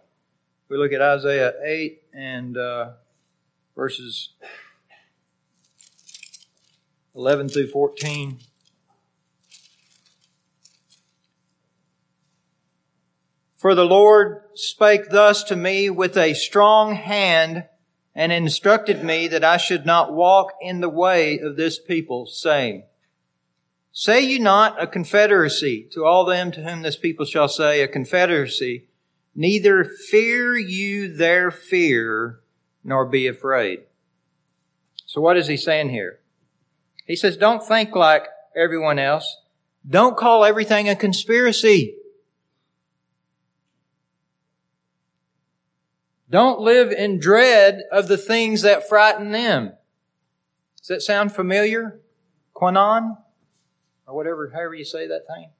We 0.73 0.79
look 0.79 0.91
at 0.91 1.03
Isaiah 1.03 1.53
8 1.63 2.01
and 2.15 2.57
uh, 2.57 2.93
verses 3.75 4.29
11 7.13 7.49
through 7.49 7.67
14. 7.67 8.39
For 13.55 13.75
the 13.75 13.85
Lord 13.85 14.41
spake 14.55 15.11
thus 15.11 15.43
to 15.43 15.55
me 15.55 15.91
with 15.91 16.17
a 16.17 16.33
strong 16.33 16.95
hand 16.95 17.65
and 18.15 18.31
instructed 18.31 19.03
me 19.03 19.27
that 19.27 19.43
I 19.43 19.57
should 19.57 19.85
not 19.85 20.11
walk 20.11 20.53
in 20.59 20.81
the 20.81 20.89
way 20.89 21.37
of 21.37 21.55
this 21.55 21.77
people, 21.77 22.25
saying, 22.25 22.81
Say 23.91 24.21
you 24.21 24.39
not 24.39 24.81
a 24.81 24.87
confederacy 24.87 25.87
to 25.91 26.03
all 26.03 26.25
them 26.25 26.51
to 26.53 26.63
whom 26.63 26.81
this 26.81 26.97
people 26.97 27.27
shall 27.27 27.47
say 27.47 27.81
a 27.81 27.87
confederacy, 27.87 28.87
neither 29.35 29.83
fear 29.83 30.57
you 30.57 31.15
their 31.15 31.51
fear, 31.51 32.39
nor 32.83 33.05
be 33.05 33.27
afraid. 33.27 33.83
So 35.05 35.21
what 35.21 35.37
is 35.37 35.47
he 35.47 35.57
saying 35.57 35.89
here? 35.89 36.19
He 37.05 37.15
says, 37.15 37.37
don't 37.37 37.65
think 37.65 37.95
like 37.95 38.25
everyone 38.55 38.99
else. 38.99 39.37
Don't 39.87 40.17
call 40.17 40.45
everything 40.45 40.89
a 40.89 40.95
conspiracy. 40.95 41.95
Don't 46.29 46.59
live 46.59 46.91
in 46.91 47.19
dread 47.19 47.83
of 47.91 48.07
the 48.07 48.17
things 48.17 48.63
that 48.63 48.89
frighten 48.89 49.31
them. 49.31 49.73
Does 50.79 50.87
that 50.87 51.01
sound 51.01 51.33
familiar? 51.33 52.01
QAnon? 52.55 53.17
Or 54.07 54.15
whatever, 54.15 54.49
however 54.51 54.73
you 54.73 54.85
say 54.85 55.07
that 55.07 55.27
thing. 55.27 55.51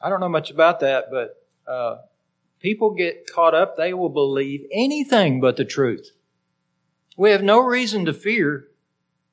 I 0.00 0.08
don't 0.08 0.20
know 0.20 0.28
much 0.28 0.50
about 0.50 0.80
that, 0.80 1.04
but 1.10 1.45
uh, 1.66 1.96
people 2.60 2.94
get 2.94 3.30
caught 3.30 3.54
up, 3.54 3.76
they 3.76 3.92
will 3.92 4.08
believe 4.08 4.66
anything 4.72 5.40
but 5.40 5.56
the 5.56 5.64
truth. 5.64 6.10
We 7.16 7.30
have 7.30 7.42
no 7.42 7.60
reason 7.60 8.04
to 8.06 8.12
fear. 8.12 8.68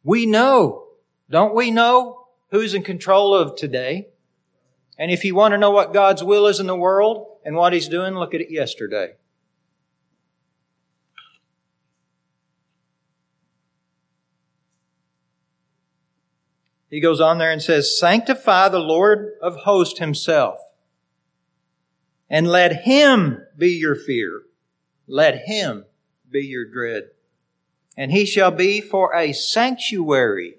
We 0.03 0.25
know, 0.25 0.87
don't 1.29 1.55
we 1.55 1.71
know 1.71 2.27
who's 2.51 2.73
in 2.73 2.83
control 2.83 3.35
of 3.35 3.55
today? 3.55 4.07
And 4.97 5.11
if 5.11 5.25
you 5.25 5.35
want 5.35 5.53
to 5.53 5.57
know 5.57 5.71
what 5.71 5.93
God's 5.93 6.23
will 6.23 6.47
is 6.47 6.59
in 6.59 6.67
the 6.67 6.75
world 6.75 7.37
and 7.43 7.55
what 7.55 7.73
He's 7.73 7.87
doing, 7.87 8.13
look 8.13 8.33
at 8.33 8.41
it 8.41 8.51
yesterday. 8.51 9.13
He 16.93 16.99
goes 16.99 17.19
on 17.19 17.39
there 17.39 17.51
and 17.51 17.59
says, 17.59 17.97
Sanctify 17.97 18.69
the 18.69 18.77
Lord 18.77 19.31
of 19.41 19.55
hosts 19.61 19.97
himself, 19.97 20.59
and 22.33 22.47
let 22.47 22.83
him 22.83 23.37
be 23.55 23.69
your 23.69 23.93
fear. 23.93 24.41
Let 25.05 25.43
him 25.45 25.85
be 26.27 26.41
your 26.41 26.65
dread. 26.65 27.09
And 27.95 28.11
he 28.11 28.25
shall 28.25 28.49
be 28.49 28.81
for 28.81 29.13
a 29.15 29.33
sanctuary. 29.33 30.55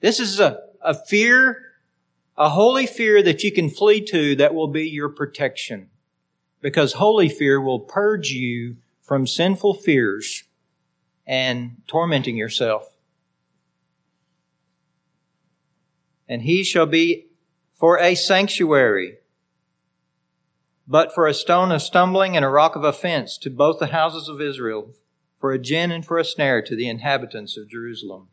This 0.00 0.18
is 0.18 0.40
a, 0.40 0.58
a 0.82 0.94
fear, 0.94 1.62
a 2.36 2.48
holy 2.48 2.86
fear 2.86 3.22
that 3.22 3.44
you 3.44 3.52
can 3.52 3.70
flee 3.70 4.00
to 4.06 4.34
that 4.36 4.52
will 4.52 4.66
be 4.66 4.88
your 4.88 5.08
protection. 5.08 5.90
Because 6.60 6.94
holy 6.94 7.28
fear 7.28 7.60
will 7.60 7.80
purge 7.80 8.30
you 8.30 8.78
from 9.00 9.28
sinful 9.28 9.74
fears 9.74 10.42
and 11.24 11.82
tormenting 11.86 12.36
yourself. 12.36 12.96
and 16.28 16.42
he 16.42 16.64
shall 16.64 16.86
be 16.86 17.26
for 17.74 17.98
a 17.98 18.14
sanctuary, 18.14 19.18
but 20.86 21.14
for 21.14 21.26
a 21.26 21.34
stone 21.34 21.72
of 21.72 21.82
stumbling 21.82 22.36
and 22.36 22.44
a 22.44 22.48
rock 22.48 22.76
of 22.76 22.84
offense 22.84 23.36
to 23.38 23.50
both 23.50 23.78
the 23.78 23.88
houses 23.88 24.28
of 24.28 24.40
Israel, 24.40 24.90
for 25.40 25.52
a 25.52 25.58
gin 25.58 25.90
and 25.90 26.04
for 26.04 26.18
a 26.18 26.24
snare 26.24 26.62
to 26.62 26.76
the 26.76 26.88
inhabitants 26.88 27.56
of 27.56 27.68
Jerusalem. 27.68 28.28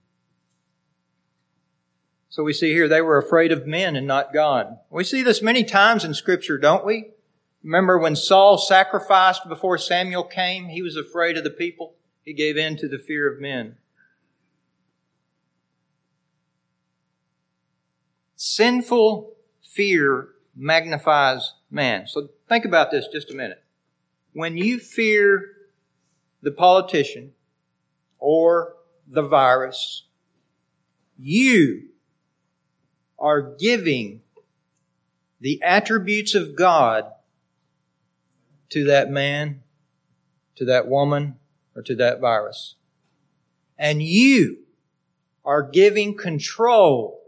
So 2.30 2.44
we 2.44 2.54
see 2.54 2.74
here 2.74 2.88
they 2.88 3.02
were 3.02 3.18
afraid 3.18 3.52
of 3.52 3.68
men 3.68 3.96
and 3.96 4.08
not 4.08 4.34
God. 4.34 4.80
We 4.90 5.04
see 5.04 5.22
this 5.22 5.42
many 5.42 5.64
times 5.64 6.04
in 6.04 6.14
Scripture, 6.14 6.58
don't 6.58 6.86
we? 6.86 7.12
Remember 7.64 7.98
when 7.98 8.16
Saul 8.16 8.58
sacrificed 8.58 9.48
before 9.48 9.78
Samuel 9.78 10.24
came, 10.24 10.70
he 10.70 10.82
was 10.82 10.98
afraid 10.98 11.38
of 11.38 11.44
the 11.44 11.50
people. 11.50 11.96
He 12.24 12.34
gave 12.34 12.58
in 12.58 12.78
to 12.78 12.88
the 12.88 12.98
fear 12.98 13.32
of 13.32 13.40
men. 13.40 13.78
Sinful 18.36 19.34
fear 19.62 20.30
magnifies 20.56 21.54
man. 21.70 22.08
So 22.08 22.30
think 22.54 22.66
about 22.66 22.92
this 22.92 23.08
just 23.12 23.32
a 23.32 23.36
minute. 23.36 23.64
when 24.34 24.58
you 24.58 24.80
fear 24.80 25.54
the 26.42 26.52
politician 26.52 27.32
or 28.20 28.76
the 29.08 29.22
virus, 29.22 30.04
you 31.18 31.90
are 33.20 33.42
giving 33.42 34.22
the 35.40 35.62
attributes 35.64 36.36
of 36.36 36.56
God 36.56 37.06
to 38.70 38.86
that 38.86 39.10
man, 39.10 39.62
to 40.56 40.66
that 40.66 40.88
woman, 40.88 41.36
or 41.76 41.82
to 41.84 41.96
that 41.96 42.20
virus. 42.20 42.76
And 43.78 44.02
you 44.02 44.60
are 45.46 45.64
giving 45.64 46.16
control 46.16 47.22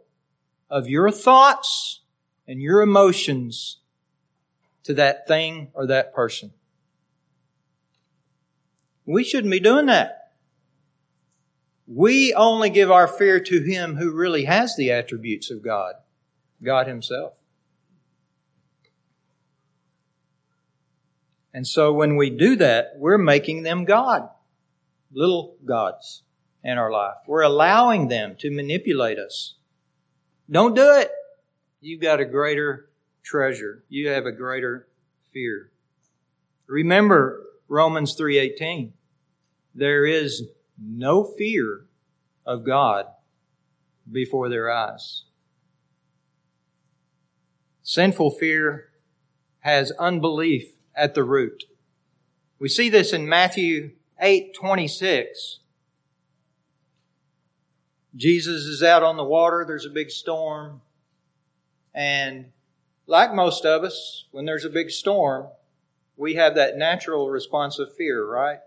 of 0.69 0.87
your 0.87 1.11
thoughts 1.11 2.01
and 2.47 2.61
your 2.61 2.81
emotions 2.81 3.77
to 4.85 4.93
that 4.93 5.27
thing 5.27 5.69
or 5.73 5.87
that 5.87 6.13
person. 6.13 6.51
We 9.05 9.23
shouldn't 9.23 9.51
be 9.51 9.59
doing 9.59 9.87
that. 9.87 10.31
We 11.87 12.33
only 12.33 12.69
give 12.69 12.89
our 12.89 13.07
fear 13.07 13.39
to 13.39 13.61
Him 13.61 13.97
who 13.97 14.11
really 14.11 14.45
has 14.45 14.75
the 14.75 14.91
attributes 14.91 15.51
of 15.51 15.63
God, 15.63 15.95
God 16.63 16.87
Himself. 16.87 17.33
And 21.53 21.67
so 21.67 21.93
when 21.93 22.15
we 22.15 22.29
do 22.29 22.55
that, 22.57 22.93
we're 22.97 23.17
making 23.17 23.63
them 23.63 23.85
God, 23.85 24.29
little 25.13 25.55
gods 25.63 26.23
in 26.63 26.77
our 26.77 26.91
life. 26.91 27.15
We're 27.27 27.43
allowing 27.43 28.07
them 28.07 28.35
to 28.39 28.51
manipulate 28.51 29.19
us. 29.19 29.55
Don't 30.49 30.75
do 30.75 30.97
it. 30.97 31.11
You've 31.79 32.01
got 32.01 32.19
a 32.19 32.25
greater 32.25 32.89
treasure. 33.25 33.83
You 33.89 34.07
have 34.09 34.25
a 34.25 34.31
greater 34.31 34.87
fear. 35.33 35.71
Remember 36.67 37.43
Romans 37.67 38.15
3:18. 38.15 38.93
There 39.73 40.05
is 40.05 40.49
no 40.77 41.23
fear 41.23 41.87
of 42.45 42.63
God 42.63 43.07
before 44.09 44.47
their 44.47 44.71
eyes. 44.71 45.23
Sinful 47.81 48.31
fear 48.31 48.91
has 49.59 49.91
unbelief 49.99 50.75
at 50.95 51.15
the 51.15 51.23
root. 51.23 51.65
We 52.59 52.69
see 52.69 52.89
this 52.89 53.11
in 53.11 53.27
Matthew 53.27 53.95
8:26. 54.19 55.59
Jesus 58.15 58.63
is 58.63 58.81
out 58.81 59.03
on 59.03 59.17
the 59.17 59.25
water, 59.25 59.65
there's 59.67 59.85
a 59.85 59.89
big 59.89 60.09
storm, 60.09 60.81
and 61.93 62.53
like 63.07 63.33
most 63.33 63.65
of 63.65 63.83
us, 63.83 64.25
when 64.31 64.45
there's 64.45 64.65
a 64.65 64.69
big 64.69 64.89
storm, 64.89 65.47
we 66.17 66.35
have 66.35 66.55
that 66.55 66.77
natural 66.77 67.29
response 67.29 67.79
of 67.79 67.95
fear, 67.95 68.25
right? 68.25 68.59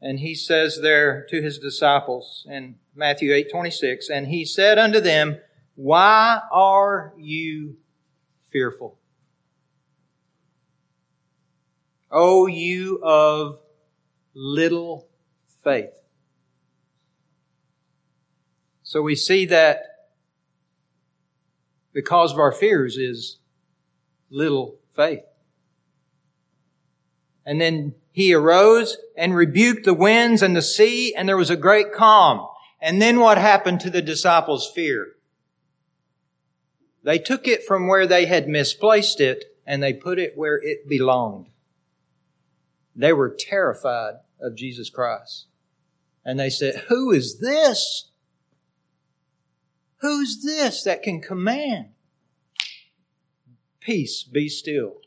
And 0.00 0.20
he 0.20 0.34
says 0.34 0.80
there 0.82 1.26
to 1.30 1.42
his 1.42 1.58
disciples 1.58 2.46
in 2.48 2.76
Matthew 2.94 3.32
8 3.32 3.50
26, 3.50 4.08
and 4.08 4.28
he 4.28 4.44
said 4.44 4.78
unto 4.78 5.00
them, 5.00 5.38
Why 5.74 6.40
are 6.52 7.12
you 7.16 7.76
fearful? 8.50 8.98
O 12.10 12.46
you 12.46 13.00
of 13.02 13.58
little 14.34 15.06
faith. 15.62 15.90
So 18.82 19.02
we 19.02 19.16
see 19.16 19.44
that 19.46 19.87
the 21.98 22.02
cause 22.02 22.30
of 22.30 22.38
our 22.38 22.52
fears 22.52 22.96
is 22.96 23.38
little 24.30 24.76
faith. 24.94 25.24
And 27.44 27.60
then 27.60 27.96
he 28.12 28.32
arose 28.32 28.96
and 29.16 29.34
rebuked 29.34 29.84
the 29.84 29.94
winds 29.94 30.40
and 30.40 30.54
the 30.54 30.62
sea, 30.62 31.12
and 31.12 31.28
there 31.28 31.36
was 31.36 31.50
a 31.50 31.56
great 31.56 31.92
calm. 31.92 32.46
And 32.80 33.02
then 33.02 33.18
what 33.18 33.36
happened 33.36 33.80
to 33.80 33.90
the 33.90 34.00
disciples' 34.00 34.70
fear? 34.72 35.16
They 37.02 37.18
took 37.18 37.48
it 37.48 37.64
from 37.64 37.88
where 37.88 38.06
they 38.06 38.26
had 38.26 38.46
misplaced 38.46 39.20
it 39.20 39.56
and 39.66 39.82
they 39.82 39.92
put 39.92 40.20
it 40.20 40.34
where 40.36 40.60
it 40.62 40.88
belonged. 40.88 41.48
They 42.94 43.12
were 43.12 43.36
terrified 43.36 44.20
of 44.40 44.54
Jesus 44.54 44.88
Christ. 44.88 45.46
And 46.24 46.38
they 46.38 46.50
said, 46.50 46.84
Who 46.90 47.10
is 47.10 47.40
this? 47.40 48.07
Who's 49.98 50.42
this 50.42 50.82
that 50.84 51.02
can 51.02 51.20
command? 51.20 51.88
Peace, 53.80 54.22
be 54.22 54.48
still 54.48 54.98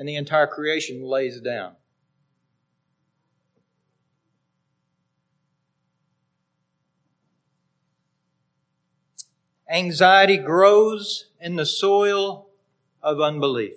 and 0.00 0.08
the 0.08 0.16
entire 0.16 0.46
creation 0.46 1.02
lays 1.04 1.38
down. 1.42 1.74
Anxiety 9.70 10.38
grows 10.38 11.26
in 11.38 11.56
the 11.56 11.66
soil 11.66 12.48
of 13.02 13.20
unbelief. 13.20 13.74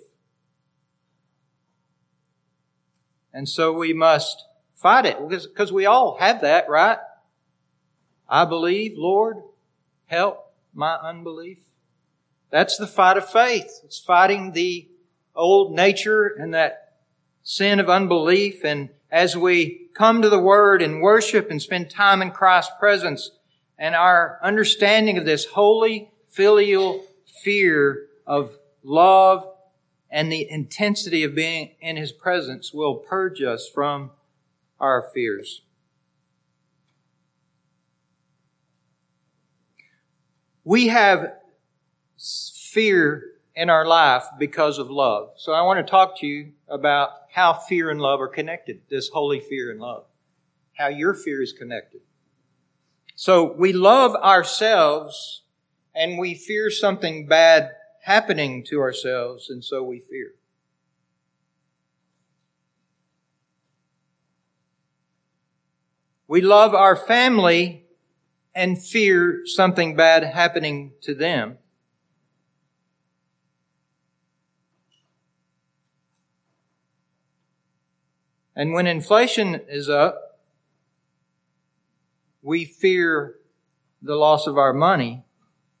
And 3.34 3.46
so 3.46 3.70
we 3.70 3.92
must 3.92 4.46
fight 4.74 5.04
it 5.04 5.18
because 5.28 5.70
we 5.70 5.84
all 5.84 6.16
have 6.20 6.40
that, 6.40 6.70
right? 6.70 6.98
I 8.26 8.46
believe, 8.46 8.94
Lord, 8.96 9.42
help 10.06 10.52
my 10.72 10.94
unbelief. 10.96 11.58
That's 12.50 12.76
the 12.76 12.86
fight 12.86 13.16
of 13.16 13.28
faith. 13.28 13.80
It's 13.84 13.98
fighting 13.98 14.52
the 14.52 14.88
old 15.34 15.74
nature 15.74 16.26
and 16.26 16.54
that 16.54 16.94
sin 17.42 17.80
of 17.80 17.90
unbelief. 17.90 18.64
And 18.64 18.90
as 19.10 19.36
we 19.36 19.88
come 19.94 20.22
to 20.22 20.28
the 20.28 20.38
Word 20.38 20.82
and 20.82 21.02
worship 21.02 21.50
and 21.50 21.60
spend 21.60 21.90
time 21.90 22.22
in 22.22 22.30
Christ's 22.30 22.72
presence 22.78 23.30
and 23.78 23.94
our 23.94 24.38
understanding 24.42 25.18
of 25.18 25.24
this 25.24 25.46
holy 25.46 26.10
filial 26.28 27.04
fear 27.26 28.06
of 28.26 28.56
love 28.82 29.48
and 30.10 30.30
the 30.30 30.48
intensity 30.48 31.24
of 31.24 31.34
being 31.34 31.72
in 31.80 31.96
His 31.96 32.12
presence 32.12 32.72
will 32.72 32.94
purge 32.94 33.42
us 33.42 33.68
from 33.68 34.12
our 34.78 35.10
fears. 35.12 35.62
We 40.64 40.88
have 40.88 41.34
fear 42.18 43.32
in 43.54 43.70
our 43.70 43.86
life 43.86 44.24
because 44.38 44.78
of 44.78 44.90
love. 44.90 45.30
So 45.36 45.52
I 45.52 45.62
want 45.62 45.84
to 45.84 45.90
talk 45.90 46.18
to 46.20 46.26
you 46.26 46.52
about 46.68 47.10
how 47.30 47.52
fear 47.52 47.90
and 47.90 48.00
love 48.00 48.20
are 48.20 48.28
connected, 48.28 48.80
this 48.88 49.08
holy 49.08 49.40
fear 49.40 49.70
and 49.70 49.80
love, 49.80 50.04
how 50.74 50.88
your 50.88 51.14
fear 51.14 51.42
is 51.42 51.52
connected. 51.52 52.00
So 53.14 53.52
we 53.52 53.72
love 53.72 54.14
ourselves 54.16 55.42
and 55.94 56.18
we 56.18 56.34
fear 56.34 56.70
something 56.70 57.26
bad 57.26 57.70
happening 58.02 58.64
to 58.64 58.80
ourselves, 58.80 59.48
and 59.48 59.64
so 59.64 59.82
we 59.82 59.98
fear. 59.98 60.34
We 66.26 66.40
love 66.40 66.74
our 66.74 66.96
family 66.96 67.83
and 68.54 68.82
fear 68.82 69.42
something 69.44 69.96
bad 69.96 70.22
happening 70.24 70.92
to 71.02 71.14
them. 71.14 71.58
And 78.56 78.72
when 78.72 78.86
inflation 78.86 79.60
is 79.68 79.88
up, 79.88 80.38
we 82.40 82.64
fear 82.64 83.36
the 84.00 84.14
loss 84.14 84.46
of 84.46 84.56
our 84.58 84.72
money 84.72 85.24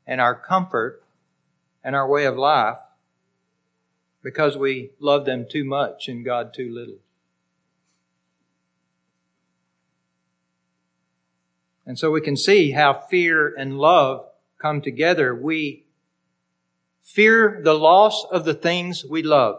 and 0.06 0.20
our 0.20 0.34
comfort 0.34 1.04
and 1.84 1.94
our 1.94 2.08
way 2.08 2.24
of 2.24 2.36
life 2.36 2.78
because 4.22 4.56
we 4.56 4.90
love 4.98 5.26
them 5.26 5.46
too 5.48 5.64
much 5.64 6.08
and 6.08 6.24
God 6.24 6.52
too 6.54 6.72
little. 6.72 7.03
And 11.86 11.98
so 11.98 12.10
we 12.10 12.20
can 12.20 12.36
see 12.36 12.70
how 12.70 12.94
fear 13.10 13.54
and 13.54 13.78
love 13.78 14.26
come 14.58 14.80
together. 14.80 15.34
We 15.34 15.84
fear 17.02 17.60
the 17.62 17.74
loss 17.74 18.26
of 18.30 18.44
the 18.44 18.54
things 18.54 19.04
we 19.04 19.22
love. 19.22 19.58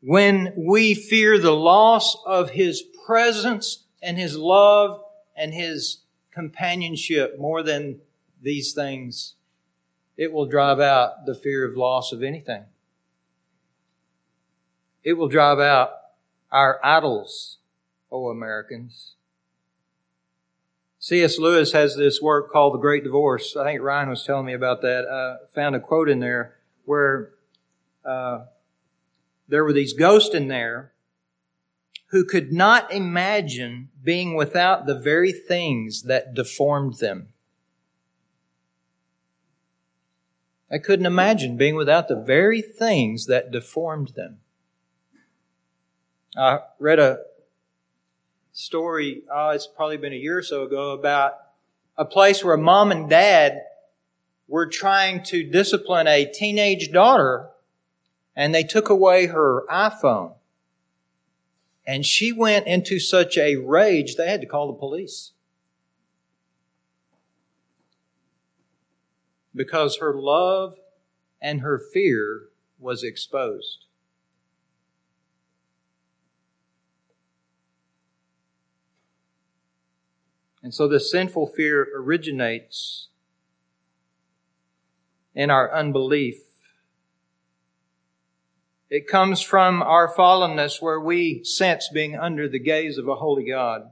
when 0.00 0.52
we 0.56 0.94
fear 0.94 1.38
the 1.38 1.54
loss 1.54 2.16
of 2.24 2.50
His 2.50 2.82
presence 3.06 3.84
and 4.02 4.18
His 4.18 4.36
love 4.36 5.02
and 5.36 5.52
His 5.52 5.98
companionship 6.30 7.38
more 7.38 7.62
than 7.62 8.00
these 8.42 8.72
things, 8.72 9.34
it 10.16 10.32
will 10.32 10.46
drive 10.46 10.80
out 10.80 11.26
the 11.26 11.34
fear 11.34 11.68
of 11.68 11.76
loss 11.76 12.12
of 12.12 12.22
anything. 12.22 12.64
It 15.02 15.14
will 15.14 15.28
drive 15.28 15.60
out 15.60 15.92
our 16.50 16.80
idols, 16.82 17.58
O 18.10 18.28
Americans. 18.28 19.14
C.S. 20.98 21.38
Lewis 21.38 21.72
has 21.72 21.96
this 21.96 22.20
work 22.20 22.52
called 22.52 22.74
The 22.74 22.78
Great 22.78 23.04
Divorce. 23.04 23.56
I 23.56 23.64
think 23.64 23.80
Ryan 23.80 24.10
was 24.10 24.24
telling 24.24 24.44
me 24.44 24.52
about 24.52 24.82
that. 24.82 25.06
I 25.08 25.36
found 25.54 25.74
a 25.74 25.80
quote 25.80 26.10
in 26.10 26.20
there 26.20 26.56
where 26.84 27.30
uh, 28.04 28.44
there 29.48 29.64
were 29.64 29.72
these 29.72 29.94
ghosts 29.94 30.34
in 30.34 30.48
there 30.48 30.92
who 32.08 32.24
could 32.24 32.52
not 32.52 32.92
imagine 32.92 33.88
being 34.02 34.34
without 34.34 34.84
the 34.84 34.98
very 34.98 35.32
things 35.32 36.02
that 36.02 36.34
deformed 36.34 36.98
them. 36.98 37.28
I 40.70 40.78
couldn't 40.78 41.06
imagine 41.06 41.56
being 41.56 41.76
without 41.76 42.08
the 42.08 42.20
very 42.20 42.60
things 42.60 43.26
that 43.26 43.50
deformed 43.50 44.08
them. 44.16 44.40
I 46.36 46.60
read 46.78 46.98
a 46.98 47.20
story, 48.52 49.22
oh, 49.32 49.50
it's 49.50 49.66
probably 49.66 49.96
been 49.96 50.12
a 50.12 50.16
year 50.16 50.38
or 50.38 50.42
so 50.42 50.64
ago, 50.64 50.92
about 50.92 51.34
a 51.96 52.04
place 52.04 52.44
where 52.44 52.56
mom 52.56 52.90
and 52.90 53.08
dad 53.08 53.62
were 54.48 54.66
trying 54.66 55.22
to 55.24 55.42
discipline 55.42 56.06
a 56.06 56.24
teenage 56.24 56.90
daughter 56.92 57.48
and 58.34 58.54
they 58.54 58.64
took 58.64 58.88
away 58.88 59.26
her 59.26 59.64
iPhone. 59.70 60.34
And 61.86 62.06
she 62.06 62.32
went 62.32 62.66
into 62.66 62.98
such 62.98 63.36
a 63.36 63.56
rage, 63.56 64.16
they 64.16 64.28
had 64.28 64.40
to 64.40 64.46
call 64.46 64.68
the 64.68 64.78
police. 64.78 65.32
because 69.54 69.98
her 69.98 70.14
love 70.14 70.76
and 71.40 71.60
her 71.60 71.78
fear 71.78 72.48
was 72.78 73.02
exposed. 73.02 73.86
And 80.62 80.74
so 80.74 80.86
the 80.86 81.00
sinful 81.00 81.48
fear 81.48 81.88
originates 81.96 83.08
in 85.34 85.50
our 85.50 85.72
unbelief. 85.72 86.36
It 88.90 89.06
comes 89.06 89.40
from 89.40 89.82
our 89.82 90.12
fallenness 90.12 90.82
where 90.82 91.00
we 91.00 91.44
sense 91.44 91.88
being 91.92 92.16
under 92.16 92.48
the 92.48 92.58
gaze 92.58 92.98
of 92.98 93.08
a 93.08 93.14
holy 93.14 93.48
God. 93.48 93.90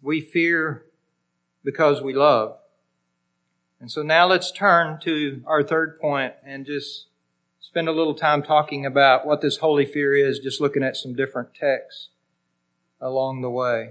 We 0.00 0.20
fear 0.20 0.84
because 1.64 2.00
we 2.00 2.14
love. 2.14 2.56
And 3.80 3.90
so 3.90 4.02
now 4.02 4.26
let's 4.26 4.52
turn 4.52 5.00
to 5.00 5.42
our 5.44 5.62
third 5.62 6.00
point 6.00 6.34
and 6.44 6.64
just 6.64 7.06
spend 7.60 7.88
a 7.88 7.92
little 7.92 8.14
time 8.14 8.42
talking 8.42 8.86
about 8.86 9.26
what 9.26 9.40
this 9.40 9.58
holy 9.58 9.84
fear 9.84 10.14
is, 10.14 10.38
just 10.38 10.60
looking 10.60 10.82
at 10.82 10.96
some 10.96 11.14
different 11.14 11.54
texts 11.54 12.08
along 13.00 13.42
the 13.42 13.50
way. 13.50 13.90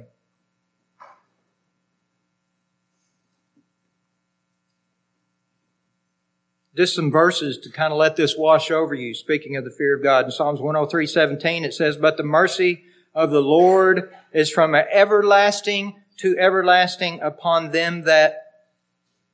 Just 6.78 6.94
some 6.94 7.10
verses 7.10 7.58
to 7.58 7.72
kind 7.72 7.92
of 7.92 7.98
let 7.98 8.18
this 8.18 8.38
wash 8.38 8.70
over 8.70 8.94
you, 8.94 9.16
speaking 9.16 9.56
of 9.56 9.66
the 9.66 9.72
fear 9.72 9.98
of 9.98 10.04
God. 10.04 10.26
In 10.26 10.32
Psalms 10.32 10.60
103, 10.60 11.08
17, 11.08 11.66
it 11.66 11.74
says, 11.74 11.98
But 11.98 12.18
the 12.18 12.24
mercy 12.24 12.84
of 13.16 13.32
the 13.32 13.42
Lord 13.42 14.14
is 14.32 14.52
from 14.52 14.76
everlasting 14.76 16.00
to 16.18 16.38
everlasting 16.38 17.20
upon 17.20 17.72
them 17.72 18.04
that 18.04 18.44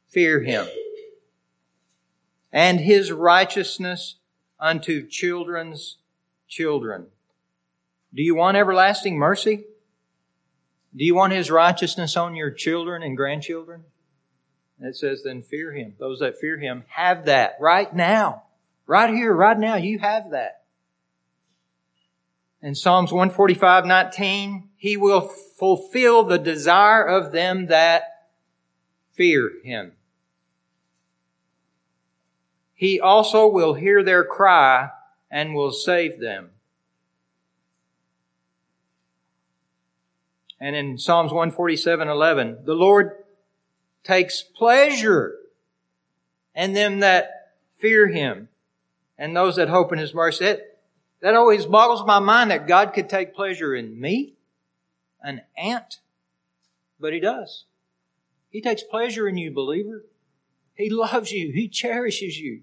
fear 0.07 0.41
him, 0.41 0.67
and 2.49 2.79
his 2.79 3.11
righteousness 3.11 4.15
unto 4.57 5.05
children's 5.05 5.97
children. 6.47 7.07
Do 8.13 8.21
you 8.21 8.35
want 8.35 8.55
everlasting 8.55 9.17
mercy? 9.17 9.65
Do 10.95 11.03
you 11.03 11.15
want 11.15 11.33
his 11.33 11.51
righteousness 11.51 12.15
on 12.15 12.35
your 12.35 12.51
children 12.51 13.03
and 13.03 13.17
grandchildren? 13.17 13.83
It 14.85 14.95
says, 14.95 15.23
then 15.23 15.41
fear 15.41 15.71
him. 15.71 15.95
Those 15.99 16.19
that 16.19 16.39
fear 16.39 16.57
him 16.57 16.83
have 16.89 17.25
that 17.25 17.55
right 17.59 17.93
now. 17.95 18.43
Right 18.85 19.13
here, 19.13 19.33
right 19.33 19.57
now, 19.57 19.75
you 19.75 19.99
have 19.99 20.31
that. 20.31 20.63
In 22.61 22.75
Psalms 22.75 23.11
145, 23.11 23.85
19, 23.85 24.69
he 24.77 24.97
will 24.97 25.21
fulfill 25.21 26.23
the 26.23 26.37
desire 26.37 27.03
of 27.03 27.31
them 27.31 27.67
that 27.67 28.03
fear 29.13 29.51
him. 29.63 29.93
He 32.73 32.99
also 32.99 33.47
will 33.47 33.75
hear 33.75 34.03
their 34.03 34.23
cry 34.23 34.89
and 35.31 35.53
will 35.53 35.71
save 35.71 36.19
them. 36.19 36.49
And 40.59 40.75
in 40.75 40.97
Psalms 40.97 41.31
147, 41.31 42.07
11, 42.07 42.59
the 42.65 42.73
Lord 42.73 43.22
takes 44.03 44.41
pleasure 44.41 45.35
in 46.55 46.73
them 46.73 46.99
that 46.99 47.53
fear 47.79 48.07
Him 48.07 48.49
and 49.17 49.35
those 49.35 49.55
that 49.55 49.69
hope 49.69 49.91
in 49.91 49.99
His 49.99 50.13
mercy. 50.13 50.45
That, 50.45 50.79
that 51.21 51.35
always 51.35 51.65
boggles 51.65 52.05
my 52.05 52.19
mind 52.19 52.51
that 52.51 52.67
God 52.67 52.93
could 52.93 53.09
take 53.09 53.35
pleasure 53.35 53.73
in 53.75 53.99
me, 53.99 54.33
an 55.21 55.41
ant, 55.57 55.99
but 56.99 57.13
He 57.13 57.19
does. 57.19 57.65
He 58.49 58.61
takes 58.61 58.83
pleasure 58.83 59.27
in 59.27 59.37
you, 59.37 59.51
believer. 59.51 60.05
He 60.75 60.89
loves 60.89 61.31
you. 61.31 61.51
He 61.51 61.67
cherishes 61.67 62.39
you. 62.39 62.61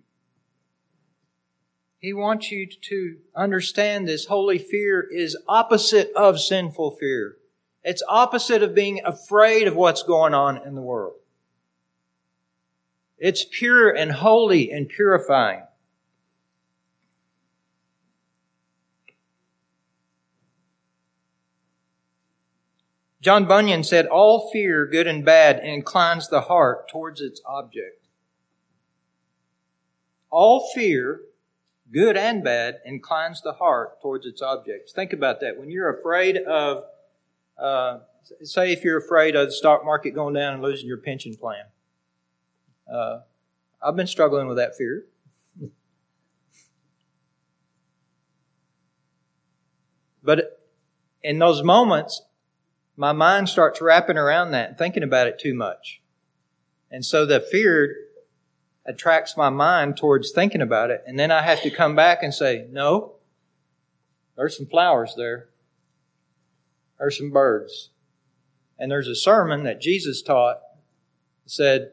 He 1.99 2.13
wants 2.15 2.51
you 2.51 2.67
to 2.67 3.19
understand 3.37 4.09
this 4.09 4.27
holy 4.27 4.59
fear 4.59 5.07
is 5.11 5.37
opposite 5.47 6.11
of 6.17 6.41
sinful 6.41 6.93
fear. 6.93 7.37
It's 7.85 8.03
opposite 8.09 8.63
of 8.63 8.75
being 8.75 9.01
afraid 9.05 9.69
of 9.69 9.77
what's 9.77 10.03
going 10.03 10.33
on 10.33 10.67
in 10.67 10.75
the 10.75 10.83
world. 10.83 11.20
It's 13.21 13.45
pure 13.45 13.91
and 13.91 14.11
holy 14.11 14.73
and 14.73 14.89
purifying. 14.89 15.63
John 23.21 23.45
Bunyan 23.45 23.85
said, 23.85 24.07
All 24.07 24.51
fear, 24.51 24.87
good 24.87 25.07
and 25.07 25.23
bad, 25.23 25.63
inclines 25.63 26.29
the 26.29 26.41
heart 26.41 26.89
towards 26.89 27.21
its 27.21 27.43
object. 27.45 28.07
All 30.31 30.71
fear 30.75 31.21
good 31.93 32.17
and 32.17 32.43
bad, 32.43 32.81
inclines 32.85 33.43
the 33.43 33.53
heart 33.53 34.01
towards 34.01 34.25
its 34.25 34.41
objects. 34.41 34.93
Think 34.93 35.13
about 35.13 35.41
that. 35.41 35.59
When 35.59 35.71
you're 35.71 35.99
afraid 35.99 36.39
of, 36.39 36.85
uh, 37.59 37.99
say, 38.43 38.73
if 38.73 38.85
you're 38.85 38.99
afraid 38.99 39.37
of 39.37 39.49
the 39.49 39.53
stock 39.53 39.85
market 39.85 40.13
going 40.13 40.35
down 40.35 40.55
and 40.55 40.63
losing 40.63 40.87
your 40.87 40.99
pension 40.99 41.35
plan. 41.35 41.65
Uh, 42.91 43.21
I've 43.83 43.97
been 43.97 44.07
struggling 44.07 44.49
with 44.49 44.57
that 44.57 44.77
fear. 44.77 45.05
But 50.23 50.61
in 51.23 51.39
those 51.39 51.63
moments, 51.63 52.23
my 52.97 53.13
mind 53.13 53.49
starts 53.49 53.81
wrapping 53.81 54.19
around 54.19 54.51
that 54.51 54.69
and 54.69 54.79
thinking 54.79 55.03
about 55.03 55.27
it 55.27 55.39
too 55.39 55.55
much. 55.55 56.03
And 56.91 57.05
so 57.05 57.25
the 57.25 57.41
fear 57.41 57.97
attracts 58.85 59.37
my 59.37 59.49
mind 59.49 59.97
towards 59.97 60.33
thinking 60.33 60.61
about 60.61 60.91
it. 60.91 61.03
And 61.07 61.19
then 61.19 61.31
I 61.31 61.43
have 61.43 61.63
to 61.63 61.71
come 61.71 61.95
back 61.95 62.23
and 62.23 62.35
say, 62.35 62.67
no, 62.71 63.15
there's 64.37 64.57
some 64.57 64.67
flowers 64.67 65.15
there. 65.17 65.49
There's 66.99 67.17
some 67.17 67.31
birds. 67.31 67.91
And 68.79 68.91
there's 68.91 69.09
a 69.09 69.15
sermon 69.15 69.63
that 69.65 69.81
Jesus 69.81 70.21
taught 70.23 70.61
said, 71.47 71.93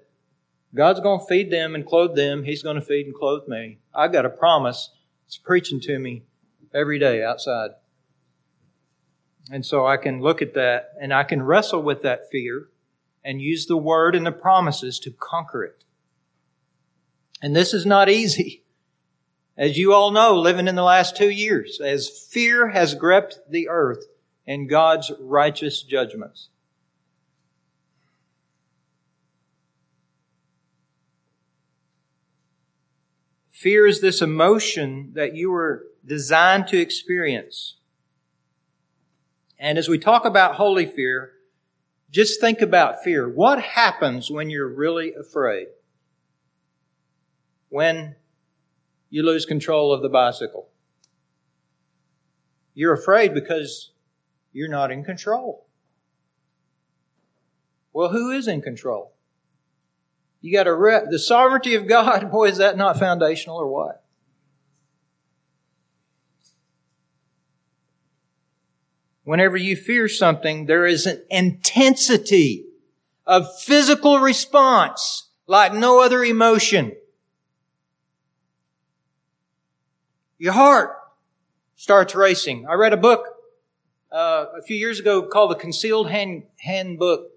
God's 0.75 0.99
going 0.99 1.19
to 1.19 1.25
feed 1.25 1.51
them 1.51 1.75
and 1.75 1.85
clothe 1.85 2.15
them. 2.15 2.43
He's 2.43 2.63
going 2.63 2.75
to 2.75 2.81
feed 2.81 3.05
and 3.05 3.15
clothe 3.15 3.47
me. 3.47 3.79
I 3.93 4.07
got 4.07 4.25
a 4.25 4.29
promise. 4.29 4.91
It's 5.25 5.37
preaching 5.37 5.79
to 5.81 5.97
me 5.97 6.23
every 6.73 6.99
day 6.99 7.23
outside. 7.23 7.71
And 9.51 9.65
so 9.65 9.85
I 9.85 9.97
can 9.97 10.21
look 10.21 10.41
at 10.41 10.53
that 10.55 10.91
and 11.01 11.13
I 11.13 11.23
can 11.23 11.41
wrestle 11.41 11.81
with 11.81 12.01
that 12.01 12.29
fear 12.31 12.69
and 13.23 13.41
use 13.41 13.65
the 13.65 13.77
word 13.77 14.15
and 14.15 14.25
the 14.25 14.31
promises 14.31 14.99
to 14.99 15.11
conquer 15.11 15.63
it. 15.63 15.83
And 17.41 17.55
this 17.55 17.73
is 17.73 17.85
not 17.85 18.09
easy. 18.09 18.63
As 19.57 19.77
you 19.77 19.93
all 19.93 20.11
know, 20.11 20.35
living 20.35 20.67
in 20.67 20.75
the 20.75 20.83
last 20.83 21.17
two 21.17 21.29
years, 21.29 21.81
as 21.81 22.09
fear 22.09 22.69
has 22.69 22.93
gripped 22.93 23.39
the 23.49 23.69
earth 23.69 24.05
in 24.45 24.67
God's 24.67 25.11
righteous 25.19 25.81
judgments. 25.81 26.49
Fear 33.57 33.87
is 33.87 34.01
this 34.01 34.21
emotion 34.21 35.11
that 35.13 35.35
you 35.35 35.51
were 35.51 35.87
designed 36.05 36.67
to 36.67 36.77
experience. 36.77 37.77
And 39.59 39.77
as 39.77 39.89
we 39.89 39.97
talk 39.97 40.25
about 40.25 40.55
holy 40.55 40.85
fear, 40.85 41.31
just 42.11 42.39
think 42.39 42.61
about 42.61 43.03
fear. 43.03 43.27
What 43.27 43.61
happens 43.61 44.29
when 44.29 44.49
you're 44.49 44.67
really 44.67 45.13
afraid? 45.13 45.67
when 47.69 48.15
you 49.09 49.23
lose 49.23 49.45
control 49.45 49.93
of 49.93 50.01
the 50.01 50.09
bicycle. 50.09 50.69
You're 52.73 52.93
afraid 52.93 53.33
because 53.33 53.91
you're 54.53 54.69
not 54.69 54.91
in 54.91 55.03
control. 55.03 55.65
Well, 57.93 58.09
who 58.09 58.31
is 58.31 58.47
in 58.47 58.61
control? 58.61 59.13
You 60.47 60.53
got 60.53 60.63
to 60.63 60.73
re- 60.73 61.01
the 61.09 61.19
sovereignty 61.19 61.75
of 61.75 61.89
God. 61.89 62.31
Boy, 62.31 62.47
is 62.47 62.59
that 62.59 62.77
not 62.77 62.97
foundational 62.97 63.57
or 63.57 63.67
what? 63.67 64.01
Whenever 69.25 69.57
you 69.57 69.75
fear 69.75 70.07
something, 70.07 70.65
there 70.65 70.85
is 70.85 71.05
an 71.05 71.21
intensity 71.29 72.63
of 73.25 73.45
physical 73.59 74.19
response 74.19 75.27
like 75.47 75.73
no 75.73 76.01
other 76.01 76.23
emotion. 76.23 76.93
Your 80.37 80.53
heart 80.53 80.95
starts 81.75 82.15
racing. 82.15 82.65
I 82.69 82.75
read 82.75 82.93
a 82.93 82.97
book 82.97 83.25
uh, 84.13 84.45
a 84.57 84.61
few 84.61 84.77
years 84.77 85.01
ago 85.01 85.23
called 85.23 85.51
the 85.51 85.55
Concealed 85.55 86.09
Hand 86.09 86.43
Handbook, 86.59 87.31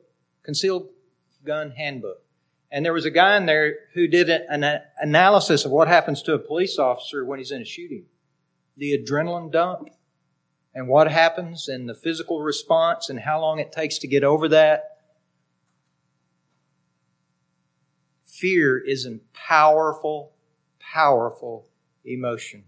Concealed 0.44 0.90
Gun 1.44 1.72
Handbook. 1.72 2.22
And 2.70 2.84
there 2.84 2.92
was 2.92 3.04
a 3.04 3.10
guy 3.10 3.36
in 3.36 3.46
there 3.46 3.74
who 3.94 4.06
did 4.06 4.30
an 4.30 4.80
analysis 4.98 5.64
of 5.64 5.72
what 5.72 5.88
happens 5.88 6.22
to 6.22 6.34
a 6.34 6.38
police 6.38 6.78
officer 6.78 7.24
when 7.24 7.38
he's 7.38 7.50
in 7.50 7.62
a 7.62 7.64
shooting. 7.64 8.04
The 8.76 8.96
adrenaline 8.96 9.50
dump 9.50 9.88
and 10.72 10.88
what 10.88 11.10
happens 11.10 11.68
and 11.68 11.88
the 11.88 11.94
physical 11.94 12.40
response 12.40 13.10
and 13.10 13.20
how 13.20 13.40
long 13.40 13.58
it 13.58 13.72
takes 13.72 13.98
to 13.98 14.08
get 14.08 14.22
over 14.22 14.48
that. 14.48 14.98
Fear 18.24 18.78
is 18.78 19.04
a 19.04 19.18
powerful, 19.34 20.32
powerful 20.78 21.66
emotion. 22.04 22.64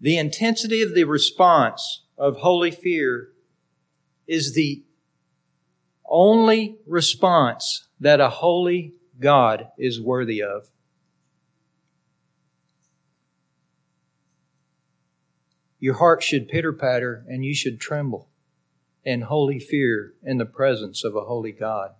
The 0.00 0.18
intensity 0.18 0.82
of 0.82 0.94
the 0.94 1.04
response 1.04 2.02
of 2.16 2.36
holy 2.36 2.70
fear 2.70 3.30
is 4.26 4.54
the 4.54 4.84
only 6.10 6.76
response 6.86 7.86
that 8.00 8.20
a 8.20 8.28
holy 8.28 8.94
God 9.18 9.68
is 9.78 10.00
worthy 10.00 10.42
of. 10.42 10.68
Your 15.78 15.94
heart 15.94 16.22
should 16.22 16.48
pitter 16.48 16.72
patter 16.72 17.24
and 17.28 17.44
you 17.44 17.54
should 17.54 17.80
tremble 17.80 18.28
in 19.04 19.22
holy 19.22 19.58
fear 19.58 20.12
in 20.22 20.36
the 20.36 20.44
presence 20.44 21.04
of 21.04 21.16
a 21.16 21.22
holy 21.22 21.52
God. 21.52 21.92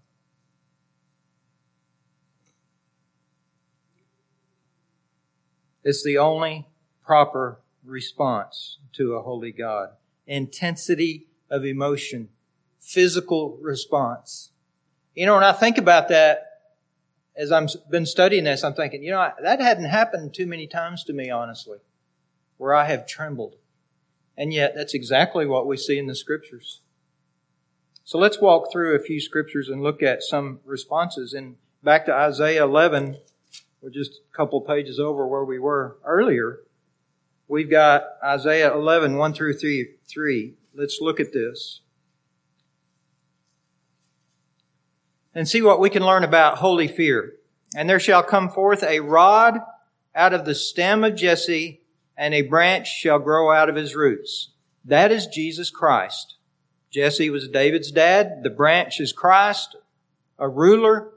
It's 5.82 6.04
the 6.04 6.18
only 6.18 6.68
proper 7.02 7.60
response 7.82 8.78
to 8.92 9.14
a 9.14 9.22
holy 9.22 9.52
God. 9.52 9.90
Intensity 10.26 11.28
of 11.48 11.64
emotion, 11.64 12.28
physical 12.80 13.58
response. 13.60 14.50
You 15.14 15.26
know, 15.26 15.34
when 15.34 15.44
I 15.44 15.52
think 15.52 15.78
about 15.78 16.08
that, 16.08 16.46
as 17.36 17.52
I've 17.52 17.68
been 17.90 18.06
studying 18.06 18.44
this, 18.44 18.64
I'm 18.64 18.74
thinking, 18.74 19.02
you 19.02 19.10
know, 19.10 19.30
that 19.42 19.60
hadn't 19.60 19.84
happened 19.84 20.34
too 20.34 20.46
many 20.46 20.66
times 20.66 21.04
to 21.04 21.12
me, 21.12 21.30
honestly, 21.30 21.78
where 22.58 22.74
I 22.74 22.84
have 22.86 23.06
trembled. 23.06 23.56
And 24.36 24.52
yet, 24.52 24.74
that's 24.74 24.94
exactly 24.94 25.46
what 25.46 25.66
we 25.66 25.76
see 25.76 25.98
in 25.98 26.06
the 26.06 26.14
scriptures. 26.14 26.80
So 28.04 28.18
let's 28.18 28.40
walk 28.40 28.72
through 28.72 28.96
a 28.96 29.02
few 29.02 29.20
scriptures 29.20 29.68
and 29.68 29.82
look 29.82 30.02
at 30.02 30.22
some 30.22 30.60
responses. 30.64 31.32
And 31.32 31.56
back 31.82 32.06
to 32.06 32.12
Isaiah 32.12 32.64
11, 32.64 33.18
we're 33.80 33.90
just 33.90 34.20
a 34.32 34.36
couple 34.36 34.60
pages 34.62 34.98
over 34.98 35.26
where 35.26 35.44
we 35.44 35.58
were 35.58 35.96
earlier. 36.04 36.60
We've 37.46 37.70
got 37.70 38.04
Isaiah 38.24 38.72
11, 38.72 39.16
1 39.16 39.32
through 39.32 39.54
3. 39.58 39.90
3. 40.08 40.54
Let's 40.74 40.98
look 41.00 41.20
at 41.20 41.32
this. 41.32 41.80
And 45.34 45.48
see 45.48 45.62
what 45.62 45.80
we 45.80 45.90
can 45.90 46.04
learn 46.04 46.24
about 46.24 46.58
holy 46.58 46.88
fear. 46.88 47.34
And 47.76 47.88
there 47.88 48.00
shall 48.00 48.22
come 48.22 48.50
forth 48.50 48.82
a 48.82 49.00
rod 49.00 49.60
out 50.14 50.34
of 50.34 50.44
the 50.44 50.54
stem 50.54 51.04
of 51.04 51.14
Jesse, 51.14 51.80
and 52.16 52.34
a 52.34 52.42
branch 52.42 52.88
shall 52.88 53.18
grow 53.18 53.52
out 53.52 53.68
of 53.68 53.76
his 53.76 53.94
roots. 53.94 54.50
That 54.84 55.12
is 55.12 55.26
Jesus 55.26 55.70
Christ. 55.70 56.34
Jesse 56.90 57.30
was 57.30 57.48
David's 57.48 57.92
dad. 57.92 58.42
The 58.42 58.50
branch 58.50 58.98
is 59.00 59.12
Christ, 59.12 59.76
a 60.38 60.48
ruler, 60.48 61.10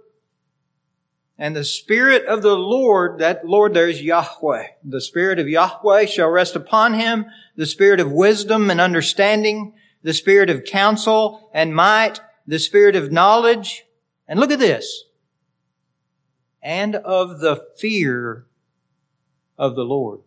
and 1.37 1.55
the 1.55 1.63
Spirit 1.63 2.25
of 2.25 2.43
the 2.43 2.55
Lord, 2.55 3.17
that 3.19 3.45
Lord 3.45 3.73
there 3.73 3.89
is 3.89 4.01
Yahweh. 4.01 4.67
The 4.83 5.01
Spirit 5.01 5.39
of 5.39 5.49
Yahweh 5.49 6.05
shall 6.05 6.29
rest 6.29 6.55
upon 6.55 6.93
him, 6.93 7.25
the 7.55 7.65
Spirit 7.65 7.99
of 7.99 8.11
wisdom 8.11 8.69
and 8.69 8.79
understanding, 8.79 9.73
the 10.03 10.13
Spirit 10.13 10.51
of 10.51 10.63
counsel 10.63 11.49
and 11.53 11.75
might, 11.75 12.21
the 12.45 12.59
Spirit 12.59 12.95
of 12.95 13.11
knowledge. 13.11 13.85
And 14.27 14.39
look 14.39 14.51
at 14.51 14.59
this. 14.59 15.05
And 16.61 16.95
of 16.95 17.39
the 17.39 17.65
fear 17.77 18.45
of 19.57 19.75
the 19.75 19.83
Lord. 19.83 20.21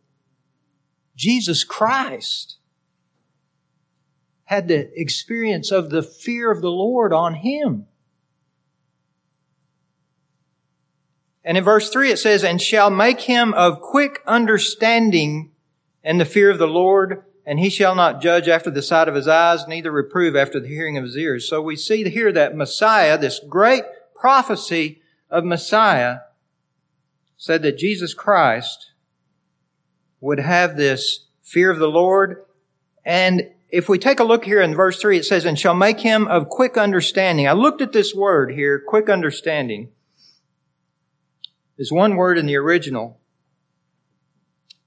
Jesus 1.14 1.64
Christ 1.64 2.56
had 4.44 4.68
the 4.68 4.90
experience 5.00 5.70
of 5.72 5.90
the 5.90 6.02
fear 6.02 6.50
of 6.50 6.60
the 6.60 6.70
Lord 6.70 7.12
on 7.12 7.34
him. 7.34 7.86
And 11.44 11.56
in 11.56 11.64
verse 11.64 11.90
3 11.90 12.10
it 12.10 12.18
says, 12.18 12.44
And 12.44 12.60
shall 12.60 12.90
make 12.90 13.22
him 13.22 13.54
of 13.54 13.80
quick 13.80 14.20
understanding 14.26 15.52
and 16.02 16.20
the 16.20 16.24
fear 16.24 16.50
of 16.50 16.58
the 16.58 16.68
Lord, 16.68 17.24
and 17.46 17.60
he 17.60 17.70
shall 17.70 17.94
not 17.94 18.20
judge 18.20 18.48
after 18.48 18.70
the 18.70 18.82
sight 18.82 19.06
of 19.06 19.14
his 19.14 19.28
eyes, 19.28 19.68
neither 19.68 19.92
reprove 19.92 20.34
after 20.34 20.58
the 20.58 20.66
hearing 20.66 20.98
of 20.98 21.04
his 21.04 21.16
ears. 21.16 21.48
So 21.48 21.62
we 21.62 21.76
see 21.76 22.02
here 22.02 22.32
that 22.32 22.56
Messiah, 22.56 23.16
this 23.16 23.40
great 23.48 23.84
prophecy 24.16 25.00
of 25.30 25.44
Messiah, 25.44 26.18
said 27.36 27.62
that 27.62 27.78
Jesus 27.78 28.14
Christ 28.14 28.90
would 30.20 30.40
have 30.40 30.76
this 30.76 31.26
fear 31.40 31.70
of 31.70 31.78
the 31.78 31.86
Lord. 31.86 32.44
And 33.04 33.50
if 33.68 33.88
we 33.88 33.98
take 33.98 34.18
a 34.18 34.24
look 34.24 34.44
here 34.44 34.60
in 34.60 34.74
verse 34.74 35.00
3, 35.00 35.18
it 35.18 35.24
says, 35.24 35.44
And 35.44 35.56
shall 35.56 35.74
make 35.74 36.00
him 36.00 36.26
of 36.26 36.48
quick 36.48 36.76
understanding. 36.76 37.46
I 37.46 37.52
looked 37.52 37.80
at 37.80 37.92
this 37.92 38.12
word 38.12 38.52
here, 38.52 38.82
quick 38.84 39.08
understanding. 39.08 39.90
Is 41.78 41.92
one 41.92 42.16
word 42.16 42.38
in 42.38 42.46
the 42.46 42.56
original. 42.56 43.20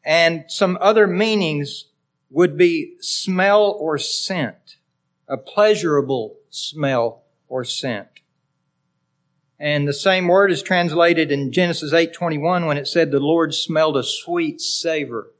And 0.03 0.45
some 0.47 0.77
other 0.81 1.05
meanings 1.07 1.85
would 2.29 2.57
be 2.57 2.95
smell 2.99 3.75
or 3.79 3.97
scent, 3.97 4.77
a 5.27 5.37
pleasurable 5.37 6.37
smell 6.49 7.23
or 7.47 7.63
scent. 7.63 8.07
And 9.59 9.87
the 9.87 9.93
same 9.93 10.27
word 10.27 10.51
is 10.51 10.61
translated 10.61 11.31
in 11.31 11.51
Genesis 11.51 11.91
8:21 11.91 12.65
when 12.65 12.77
it 12.77 12.87
said 12.87 13.11
the 13.11 13.19
Lord 13.19 13.53
smelled 13.53 13.97
a 13.97 14.03
sweet 14.03 14.61
savor. 14.61 15.33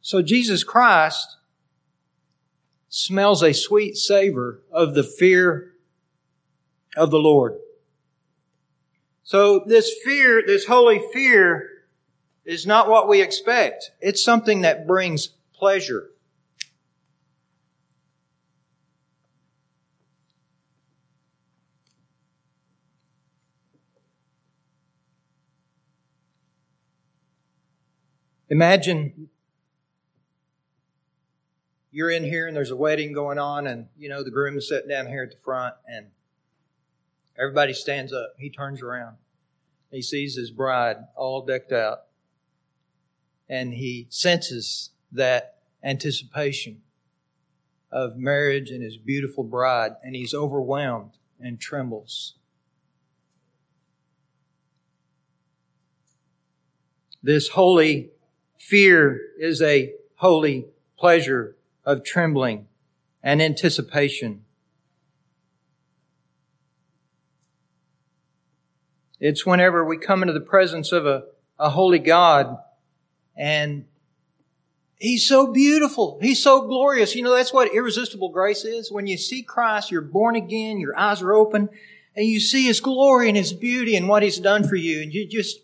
So 0.00 0.22
Jesus 0.22 0.62
Christ 0.62 1.36
smells 2.88 3.42
a 3.42 3.52
sweet 3.52 3.96
savor 3.96 4.62
of 4.70 4.94
the 4.94 5.02
fear 5.02 5.74
of 6.96 7.10
the 7.10 7.18
Lord. 7.18 7.58
So 9.22 9.60
this 9.66 9.92
fear, 10.04 10.42
this 10.44 10.66
holy 10.66 11.00
fear, 11.12 11.84
is 12.44 12.66
not 12.66 12.88
what 12.88 13.08
we 13.08 13.22
expect. 13.22 13.92
It's 14.00 14.24
something 14.24 14.62
that 14.62 14.86
brings 14.86 15.28
pleasure. 15.54 16.09
Imagine 28.50 29.30
you're 31.90 32.10
in 32.10 32.24
here 32.24 32.46
and 32.46 32.56
there's 32.56 32.70
a 32.70 32.76
wedding 32.76 33.12
going 33.12 33.38
on, 33.38 33.66
and 33.66 33.86
you 33.96 34.08
know 34.08 34.22
the 34.22 34.30
groom 34.30 34.58
is 34.58 34.68
sitting 34.68 34.88
down 34.88 35.06
here 35.06 35.22
at 35.22 35.30
the 35.30 35.38
front, 35.42 35.74
and 35.86 36.08
Everybody 37.40 37.72
stands 37.72 38.12
up. 38.12 38.34
He 38.38 38.50
turns 38.50 38.82
around. 38.82 39.16
He 39.90 40.02
sees 40.02 40.36
his 40.36 40.50
bride 40.50 40.96
all 41.16 41.44
decked 41.44 41.72
out. 41.72 42.00
And 43.48 43.72
he 43.72 44.06
senses 44.10 44.90
that 45.10 45.56
anticipation 45.82 46.82
of 47.90 48.16
marriage 48.16 48.70
and 48.70 48.82
his 48.82 48.98
beautiful 48.98 49.42
bride, 49.42 49.92
and 50.04 50.14
he's 50.14 50.34
overwhelmed 50.34 51.12
and 51.40 51.58
trembles. 51.58 52.34
This 57.22 57.48
holy 57.48 58.10
fear 58.60 59.18
is 59.38 59.62
a 59.62 59.94
holy 60.16 60.66
pleasure 60.98 61.56
of 61.84 62.04
trembling 62.04 62.68
and 63.22 63.40
anticipation. 63.40 64.44
It's 69.18 69.46
whenever 69.46 69.84
we 69.84 69.96
come 69.96 70.22
into 70.22 70.34
the 70.34 70.40
presence 70.40 70.92
of 70.92 71.06
a, 71.06 71.24
a 71.58 71.70
holy 71.70 71.98
God 71.98 72.58
and 73.34 73.86
He's 74.98 75.26
so 75.26 75.50
beautiful. 75.50 76.18
He's 76.20 76.42
so 76.42 76.68
glorious. 76.68 77.14
You 77.14 77.22
know, 77.22 77.34
that's 77.34 77.54
what 77.54 77.74
irresistible 77.74 78.28
grace 78.28 78.66
is. 78.66 78.92
When 78.92 79.06
you 79.06 79.16
see 79.16 79.42
Christ, 79.42 79.90
you're 79.90 80.02
born 80.02 80.36
again, 80.36 80.78
your 80.78 80.98
eyes 80.98 81.22
are 81.22 81.32
open, 81.32 81.70
and 82.14 82.26
you 82.26 82.38
see 82.38 82.66
His 82.66 82.80
glory 82.80 83.28
and 83.28 83.36
His 83.36 83.54
beauty 83.54 83.96
and 83.96 84.06
what 84.06 84.22
He's 84.22 84.38
done 84.38 84.68
for 84.68 84.76
you, 84.76 85.00
and 85.00 85.14
you 85.14 85.26
just 85.26 85.60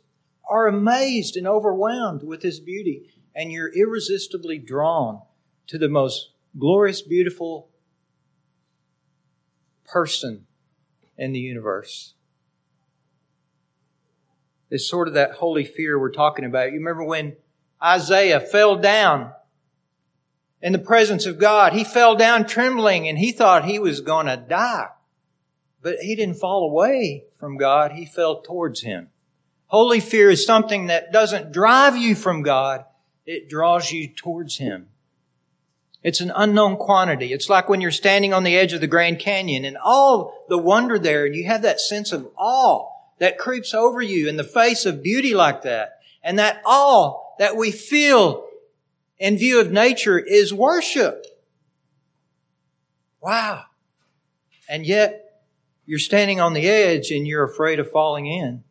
are 0.48 0.66
amazed 0.66 1.36
and 1.36 1.46
overwhelmed 1.46 2.22
with 2.22 2.42
His 2.42 2.60
beauty, 2.60 3.10
and 3.34 3.50
you're 3.50 3.72
irresistibly 3.74 4.58
drawn 4.58 5.22
to 5.66 5.78
the 5.78 5.88
most 5.88 6.30
glorious, 6.58 7.02
beautiful 7.02 7.68
person 9.84 10.46
in 11.18 11.32
the 11.32 11.40
universe. 11.40 12.14
It's 14.70 14.88
sort 14.88 15.08
of 15.08 15.14
that 15.14 15.32
holy 15.32 15.64
fear 15.64 15.98
we're 15.98 16.10
talking 16.10 16.44
about. 16.44 16.72
You 16.72 16.78
remember 16.78 17.04
when 17.04 17.36
Isaiah 17.82 18.40
fell 18.40 18.76
down 18.76 19.32
in 20.60 20.72
the 20.72 20.78
presence 20.78 21.26
of 21.26 21.38
God. 21.38 21.72
He 21.72 21.84
fell 21.84 22.16
down 22.16 22.46
trembling 22.46 23.08
and 23.08 23.18
he 23.18 23.30
thought 23.30 23.64
he 23.64 23.78
was 23.78 24.00
going 24.00 24.26
to 24.26 24.36
die. 24.36 24.88
But 25.82 25.98
he 26.00 26.16
didn't 26.16 26.38
fall 26.38 26.68
away 26.68 27.24
from 27.38 27.56
God. 27.56 27.92
He 27.92 28.06
fell 28.06 28.40
towards 28.40 28.82
him. 28.82 29.08
Holy 29.68 30.00
fear 30.00 30.30
is 30.30 30.46
something 30.46 30.86
that 30.86 31.12
doesn't 31.12 31.52
drive 31.52 31.96
you 31.96 32.14
from 32.14 32.42
God. 32.42 32.84
It 33.24 33.48
draws 33.48 33.90
you 33.90 34.08
towards 34.08 34.58
Him. 34.58 34.88
It's 36.02 36.20
an 36.20 36.32
unknown 36.36 36.76
quantity. 36.76 37.32
It's 37.32 37.48
like 37.48 37.68
when 37.68 37.80
you're 37.80 37.90
standing 37.90 38.32
on 38.32 38.44
the 38.44 38.56
edge 38.56 38.72
of 38.72 38.80
the 38.80 38.86
Grand 38.86 39.18
Canyon 39.18 39.64
and 39.64 39.76
all 39.76 40.46
the 40.48 40.56
wonder 40.56 41.00
there 41.00 41.26
and 41.26 41.34
you 41.34 41.46
have 41.46 41.62
that 41.62 41.80
sense 41.80 42.12
of 42.12 42.30
awe 42.36 42.88
that 43.18 43.38
creeps 43.38 43.74
over 43.74 44.00
you 44.00 44.28
in 44.28 44.36
the 44.36 44.44
face 44.44 44.86
of 44.86 45.02
beauty 45.02 45.34
like 45.34 45.62
that. 45.62 45.98
And 46.22 46.38
that 46.38 46.62
awe 46.64 47.20
that 47.38 47.56
we 47.56 47.72
feel 47.72 48.46
in 49.18 49.36
view 49.36 49.60
of 49.60 49.72
nature 49.72 50.18
is 50.18 50.54
worship. 50.54 51.26
Wow. 53.20 53.64
And 54.68 54.86
yet 54.86 55.42
you're 55.86 55.98
standing 55.98 56.40
on 56.40 56.52
the 56.52 56.68
edge 56.68 57.10
and 57.10 57.26
you're 57.26 57.44
afraid 57.44 57.80
of 57.80 57.90
falling 57.90 58.26
in, 58.26 58.62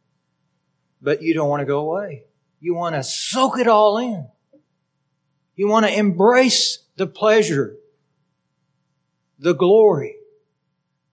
but 1.06 1.22
you 1.22 1.36
don't 1.36 1.48
want 1.48 1.62
to 1.62 1.66
go 1.66 1.80
away. 1.80 2.24
You 2.60 2.74
want 2.74 2.96
to 2.96 3.04
soak 3.04 3.60
it 3.60 3.68
all 3.68 4.00
in. 4.00 4.28
You 5.56 5.70
want 5.70 5.86
to 5.86 5.98
embrace 5.98 6.80
the 6.98 7.06
pleasure, 7.06 7.76
the 9.38 9.54
glory, 9.54 10.16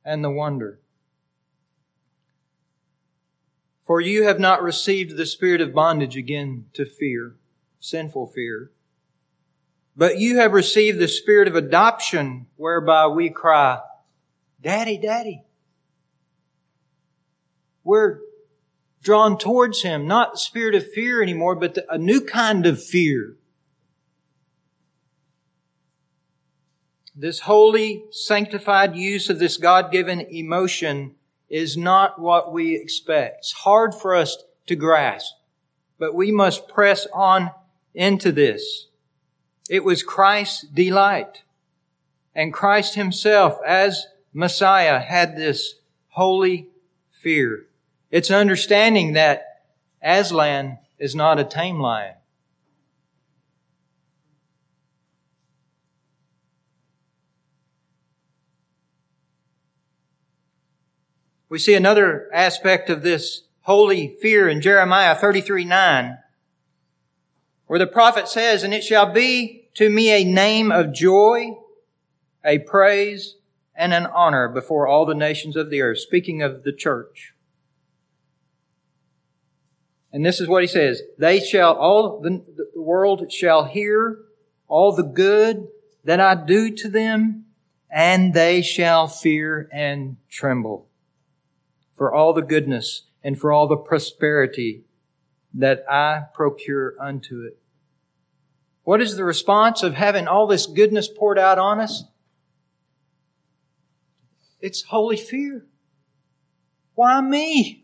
and 0.02 0.24
the 0.24 0.30
wonder. 0.30 0.80
For 3.82 4.00
you 4.00 4.24
have 4.24 4.40
not 4.40 4.62
received 4.62 5.16
the 5.16 5.26
spirit 5.26 5.60
of 5.60 5.74
bondage 5.74 6.16
again 6.16 6.66
to 6.72 6.86
fear, 6.86 7.36
sinful 7.78 8.28
fear, 8.28 8.70
but 9.94 10.18
you 10.18 10.38
have 10.38 10.54
received 10.54 10.98
the 10.98 11.08
spirit 11.08 11.48
of 11.48 11.54
adoption 11.54 12.46
whereby 12.56 13.08
we 13.08 13.28
cry, 13.28 13.80
Daddy, 14.62 14.96
Daddy. 14.96 15.42
We're 17.84 18.20
drawn 19.02 19.36
towards 19.36 19.82
Him, 19.82 20.06
not 20.06 20.38
spirit 20.38 20.74
of 20.74 20.90
fear 20.92 21.22
anymore, 21.22 21.56
but 21.56 21.76
a 21.90 21.98
new 21.98 22.20
kind 22.20 22.64
of 22.64 22.82
fear. 22.82 23.34
This 27.14 27.40
holy, 27.40 28.04
sanctified 28.10 28.96
use 28.96 29.28
of 29.28 29.38
this 29.38 29.58
God-given 29.58 30.20
emotion 30.30 31.14
is 31.50 31.76
not 31.76 32.18
what 32.18 32.52
we 32.52 32.74
expect. 32.74 33.40
It's 33.40 33.52
hard 33.52 33.94
for 33.94 34.14
us 34.14 34.42
to 34.66 34.76
grasp, 34.76 35.34
but 35.98 36.14
we 36.14 36.32
must 36.32 36.68
press 36.68 37.06
on 37.12 37.50
into 37.94 38.32
this. 38.32 38.86
It 39.68 39.84
was 39.84 40.02
Christ's 40.02 40.62
delight. 40.62 41.42
And 42.34 42.50
Christ 42.50 42.94
himself, 42.94 43.58
as 43.66 44.06
Messiah, 44.32 45.00
had 45.00 45.36
this 45.36 45.74
holy 46.08 46.68
fear. 47.10 47.66
It's 48.12 48.30
understanding 48.30 49.14
that 49.14 49.62
Aslan 50.02 50.78
is 50.98 51.14
not 51.14 51.40
a 51.40 51.44
tame 51.44 51.80
lion. 51.80 52.14
We 61.48 61.58
see 61.58 61.74
another 61.74 62.28
aspect 62.34 62.90
of 62.90 63.02
this 63.02 63.44
holy 63.62 64.08
fear 64.20 64.46
in 64.46 64.60
Jeremiah 64.60 65.14
33 65.14 65.64
9, 65.64 66.18
where 67.66 67.78
the 67.78 67.86
prophet 67.86 68.28
says, 68.28 68.62
And 68.62 68.74
it 68.74 68.84
shall 68.84 69.10
be 69.10 69.68
to 69.74 69.88
me 69.88 70.10
a 70.10 70.24
name 70.24 70.70
of 70.70 70.92
joy, 70.92 71.56
a 72.44 72.58
praise, 72.58 73.36
and 73.74 73.94
an 73.94 74.04
honor 74.06 74.48
before 74.48 74.86
all 74.86 75.06
the 75.06 75.14
nations 75.14 75.56
of 75.56 75.70
the 75.70 75.80
earth, 75.80 76.00
speaking 76.00 76.42
of 76.42 76.62
the 76.62 76.72
church. 76.72 77.31
And 80.12 80.24
this 80.24 80.40
is 80.40 80.48
what 80.48 80.62
he 80.62 80.66
says, 80.66 81.02
they 81.18 81.40
shall, 81.40 81.74
all 81.74 82.20
the, 82.20 82.44
the 82.74 82.80
world 82.80 83.32
shall 83.32 83.64
hear 83.64 84.18
all 84.68 84.94
the 84.94 85.02
good 85.02 85.68
that 86.04 86.20
I 86.20 86.34
do 86.34 86.70
to 86.70 86.88
them, 86.88 87.46
and 87.90 88.34
they 88.34 88.60
shall 88.62 89.08
fear 89.08 89.68
and 89.72 90.16
tremble 90.28 90.88
for 91.94 92.12
all 92.12 92.32
the 92.32 92.42
goodness 92.42 93.04
and 93.22 93.38
for 93.38 93.52
all 93.52 93.68
the 93.68 93.76
prosperity 93.76 94.82
that 95.54 95.84
I 95.88 96.24
procure 96.34 96.94
unto 97.00 97.42
it. 97.42 97.58
What 98.84 99.00
is 99.00 99.16
the 99.16 99.24
response 99.24 99.82
of 99.82 99.94
having 99.94 100.26
all 100.26 100.46
this 100.46 100.66
goodness 100.66 101.08
poured 101.08 101.38
out 101.38 101.58
on 101.58 101.80
us? 101.80 102.04
It's 104.60 104.82
holy 104.82 105.16
fear. 105.16 105.66
Why 106.94 107.20
me? 107.20 107.81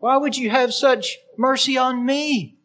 Why 0.00 0.16
would 0.16 0.36
you 0.36 0.48
have 0.48 0.72
such 0.72 1.18
mercy 1.36 1.76
on 1.76 2.04
me? 2.04 2.56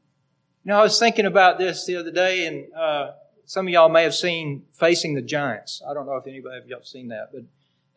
You 0.63 0.71
know, 0.71 0.79
I 0.79 0.83
was 0.83 0.97
thinking 0.97 1.25
about 1.25 1.59
this 1.59 1.85
the 1.85 1.97
other 1.97 2.09
day, 2.09 2.47
and 2.47 2.73
uh, 2.73 3.11
some 3.45 3.67
of 3.67 3.73
y'all 3.73 3.89
may 3.89 4.03
have 4.03 4.15
seen 4.15 4.63
Facing 4.71 5.15
the 5.15 5.21
Giants. 5.21 5.81
I 5.87 5.93
don't 5.93 6.05
know 6.05 6.15
if 6.15 6.25
anybody 6.27 6.57
of 6.57 6.67
y'all 6.67 6.83
seen 6.83 7.09
that, 7.09 7.29
but 7.33 7.43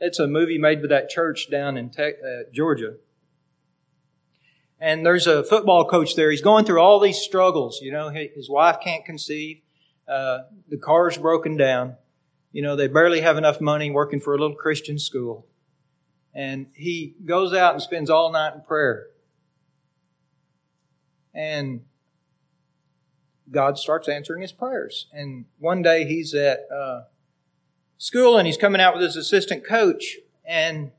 it's 0.00 0.18
a 0.18 0.26
movie 0.26 0.58
made 0.58 0.82
by 0.82 0.88
that 0.88 1.08
church 1.08 1.48
down 1.50 1.76
in 1.76 1.92
uh, 1.98 2.50
Georgia. 2.52 2.96
And 4.80 5.06
there's 5.06 5.28
a 5.28 5.44
football 5.44 5.88
coach 5.88 6.16
there. 6.16 6.30
He's 6.32 6.42
going 6.42 6.64
through 6.64 6.80
all 6.80 6.98
these 6.98 7.18
struggles. 7.18 7.80
You 7.80 7.92
know, 7.92 8.10
his 8.10 8.50
wife 8.50 8.78
can't 8.82 9.04
conceive. 9.04 9.60
Uh, 10.08 10.40
the 10.68 10.78
car's 10.78 11.16
broken 11.16 11.56
down. 11.56 11.96
You 12.50 12.62
know, 12.62 12.74
they 12.74 12.88
barely 12.88 13.20
have 13.20 13.36
enough 13.36 13.60
money 13.60 13.90
working 13.90 14.20
for 14.20 14.34
a 14.34 14.38
little 14.38 14.56
Christian 14.56 14.98
school. 14.98 15.46
And 16.34 16.66
he 16.74 17.14
goes 17.24 17.54
out 17.54 17.74
and 17.74 17.82
spends 17.82 18.10
all 18.10 18.32
night 18.32 18.54
in 18.54 18.62
prayer. 18.62 19.08
And 21.34 21.82
God 23.50 23.78
starts 23.78 24.08
answering 24.08 24.42
his 24.42 24.52
prayers. 24.52 25.06
And 25.12 25.46
one 25.58 25.82
day 25.82 26.04
he's 26.04 26.34
at 26.34 26.60
uh, 26.72 27.02
school 27.96 28.36
and 28.36 28.46
he's 28.46 28.56
coming 28.56 28.80
out 28.80 28.94
with 28.94 29.02
his 29.02 29.16
assistant 29.16 29.66
coach 29.66 30.18
and 30.44 30.92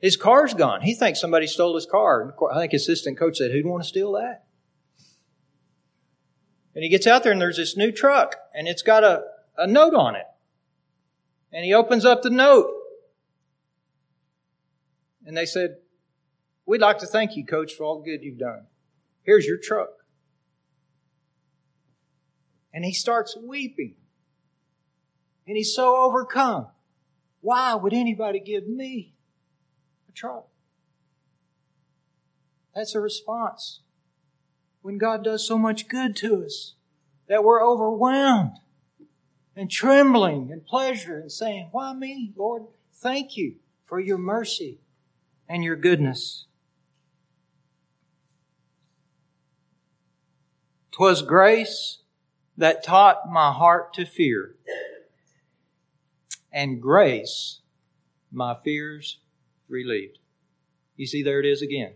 his 0.00 0.16
car's 0.16 0.54
gone. 0.54 0.82
He 0.82 0.94
thinks 0.94 1.20
somebody 1.20 1.46
stole 1.46 1.74
his 1.74 1.86
car. 1.86 2.34
I 2.52 2.58
think 2.58 2.72
his 2.72 2.82
assistant 2.82 3.18
coach 3.18 3.38
said, 3.38 3.50
Who'd 3.50 3.66
want 3.66 3.82
to 3.82 3.88
steal 3.88 4.12
that? 4.12 4.44
And 6.74 6.84
he 6.84 6.88
gets 6.88 7.06
out 7.06 7.24
there 7.24 7.32
and 7.32 7.40
there's 7.40 7.56
this 7.56 7.76
new 7.76 7.90
truck 7.90 8.36
and 8.54 8.68
it's 8.68 8.82
got 8.82 9.02
a, 9.02 9.24
a 9.56 9.66
note 9.66 9.94
on 9.94 10.14
it. 10.14 10.26
And 11.52 11.64
he 11.64 11.74
opens 11.74 12.04
up 12.04 12.22
the 12.22 12.30
note. 12.30 12.70
And 15.26 15.36
they 15.36 15.46
said, 15.46 15.76
We'd 16.66 16.80
like 16.80 16.98
to 16.98 17.06
thank 17.06 17.36
you, 17.36 17.44
coach, 17.44 17.72
for 17.72 17.84
all 17.84 17.98
the 17.98 18.04
good 18.04 18.22
you've 18.22 18.38
done. 18.38 18.66
Here's 19.28 19.44
your 19.44 19.58
truck. 19.58 19.90
And 22.72 22.82
he 22.82 22.94
starts 22.94 23.36
weeping. 23.36 23.94
And 25.46 25.54
he's 25.54 25.74
so 25.74 25.96
overcome. 25.96 26.68
Why 27.42 27.74
would 27.74 27.92
anybody 27.92 28.40
give 28.40 28.66
me 28.66 29.12
a 30.08 30.12
truck? 30.12 30.48
That's 32.74 32.94
a 32.94 33.00
response 33.00 33.80
when 34.80 34.96
God 34.96 35.24
does 35.24 35.46
so 35.46 35.58
much 35.58 35.88
good 35.88 36.16
to 36.16 36.42
us 36.42 36.72
that 37.28 37.44
we're 37.44 37.62
overwhelmed 37.62 38.56
and 39.54 39.70
trembling 39.70 40.50
and 40.50 40.64
pleasure 40.64 41.18
and 41.18 41.30
saying, 41.30 41.68
Why 41.70 41.92
me, 41.92 42.32
Lord? 42.34 42.62
Thank 42.94 43.36
you 43.36 43.56
for 43.84 44.00
your 44.00 44.16
mercy 44.16 44.78
and 45.46 45.62
your 45.62 45.76
goodness. 45.76 46.46
Twas 50.98 51.22
grace 51.22 51.98
that 52.56 52.82
taught 52.82 53.30
my 53.30 53.52
heart 53.52 53.94
to 53.94 54.04
fear 54.04 54.56
and 56.52 56.82
grace 56.82 57.60
my 58.32 58.56
fears 58.64 59.20
relieved. 59.68 60.18
You 60.96 61.06
see, 61.06 61.22
there 61.22 61.38
it 61.38 61.46
is 61.46 61.62
again. 61.62 61.92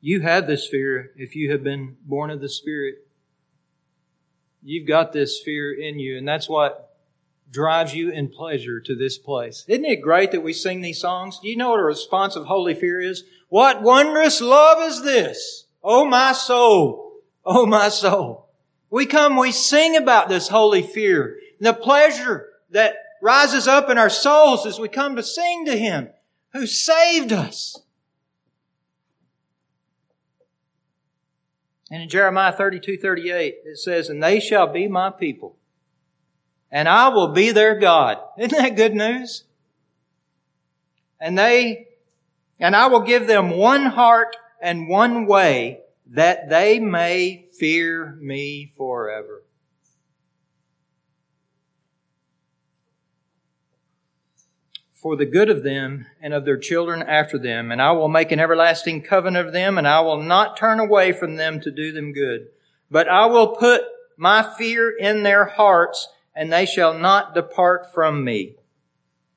You 0.00 0.22
have 0.22 0.48
this 0.48 0.66
fear 0.66 1.12
if 1.14 1.36
you 1.36 1.52
have 1.52 1.62
been 1.62 1.96
born 2.02 2.30
of 2.30 2.40
the 2.40 2.48
Spirit. 2.48 3.06
You've 4.64 4.88
got 4.88 5.12
this 5.12 5.40
fear 5.40 5.72
in 5.72 6.00
you, 6.00 6.18
and 6.18 6.26
that's 6.26 6.48
what 6.48 6.95
drives 7.50 7.94
you 7.94 8.10
in 8.10 8.28
pleasure 8.28 8.80
to 8.80 8.94
this 8.94 9.18
place. 9.18 9.64
Isn't 9.68 9.84
it 9.84 10.02
great 10.02 10.32
that 10.32 10.42
we 10.42 10.52
sing 10.52 10.80
these 10.80 11.00
songs? 11.00 11.38
Do 11.40 11.48
you 11.48 11.56
know 11.56 11.70
what 11.70 11.80
a 11.80 11.84
response 11.84 12.36
of 12.36 12.46
holy 12.46 12.74
fear 12.74 13.00
is? 13.00 13.24
What 13.48 13.82
wondrous 13.82 14.40
love 14.40 14.82
is 14.82 15.02
this? 15.02 15.66
Oh 15.82 16.04
my 16.04 16.32
soul. 16.32 17.12
Oh 17.44 17.66
my 17.66 17.88
soul. 17.88 18.48
We 18.90 19.06
come, 19.06 19.36
we 19.36 19.52
sing 19.52 19.96
about 19.96 20.28
this 20.28 20.48
holy 20.48 20.82
fear, 20.82 21.38
the 21.60 21.72
pleasure 21.72 22.48
that 22.70 22.96
rises 23.22 23.66
up 23.66 23.88
in 23.90 23.98
our 23.98 24.10
souls 24.10 24.66
as 24.66 24.78
we 24.78 24.88
come 24.88 25.16
to 25.16 25.22
sing 25.22 25.64
to 25.66 25.76
Him 25.76 26.08
who 26.52 26.66
saved 26.66 27.32
us. 27.32 27.78
And 31.90 32.02
in 32.02 32.08
Jeremiah 32.08 32.52
32, 32.52 32.98
38, 32.98 33.54
it 33.64 33.78
says, 33.78 34.08
And 34.08 34.22
they 34.22 34.40
shall 34.40 34.66
be 34.66 34.88
my 34.88 35.10
people, 35.10 35.56
and 36.70 36.88
I 36.88 37.08
will 37.08 37.32
be 37.32 37.50
their 37.52 37.78
God. 37.78 38.18
Isn't 38.38 38.58
that 38.58 38.76
good 38.76 38.94
news? 38.94 39.44
And 41.20 41.38
they, 41.38 41.88
and 42.60 42.76
I 42.76 42.88
will 42.88 43.00
give 43.00 43.26
them 43.26 43.50
one 43.50 43.86
heart 43.86 44.36
and 44.60 44.88
one 44.88 45.26
way 45.26 45.80
that 46.08 46.48
they 46.48 46.78
may 46.78 47.46
fear 47.58 48.16
me 48.20 48.72
forever. 48.76 49.42
for 55.06 55.14
the 55.14 55.24
good 55.24 55.48
of 55.48 55.62
them 55.62 56.04
and 56.20 56.34
of 56.34 56.44
their 56.44 56.56
children 56.56 57.00
after 57.00 57.38
them. 57.38 57.70
And 57.70 57.80
I 57.80 57.92
will 57.92 58.08
make 58.08 58.32
an 58.32 58.40
everlasting 58.40 59.02
covenant 59.02 59.46
of 59.46 59.52
them, 59.52 59.78
and 59.78 59.86
I 59.86 60.00
will 60.00 60.20
not 60.20 60.56
turn 60.56 60.80
away 60.80 61.12
from 61.12 61.36
them 61.36 61.60
to 61.60 61.70
do 61.70 61.92
them 61.92 62.12
good. 62.12 62.48
But 62.90 63.08
I 63.08 63.26
will 63.26 63.54
put 63.54 63.82
my 64.16 64.42
fear 64.58 64.90
in 64.90 65.22
their 65.22 65.44
hearts, 65.44 66.08
and 66.36 66.52
they 66.52 66.66
shall 66.66 66.96
not 66.96 67.34
depart 67.34 67.92
from 67.92 68.22
me. 68.22 68.54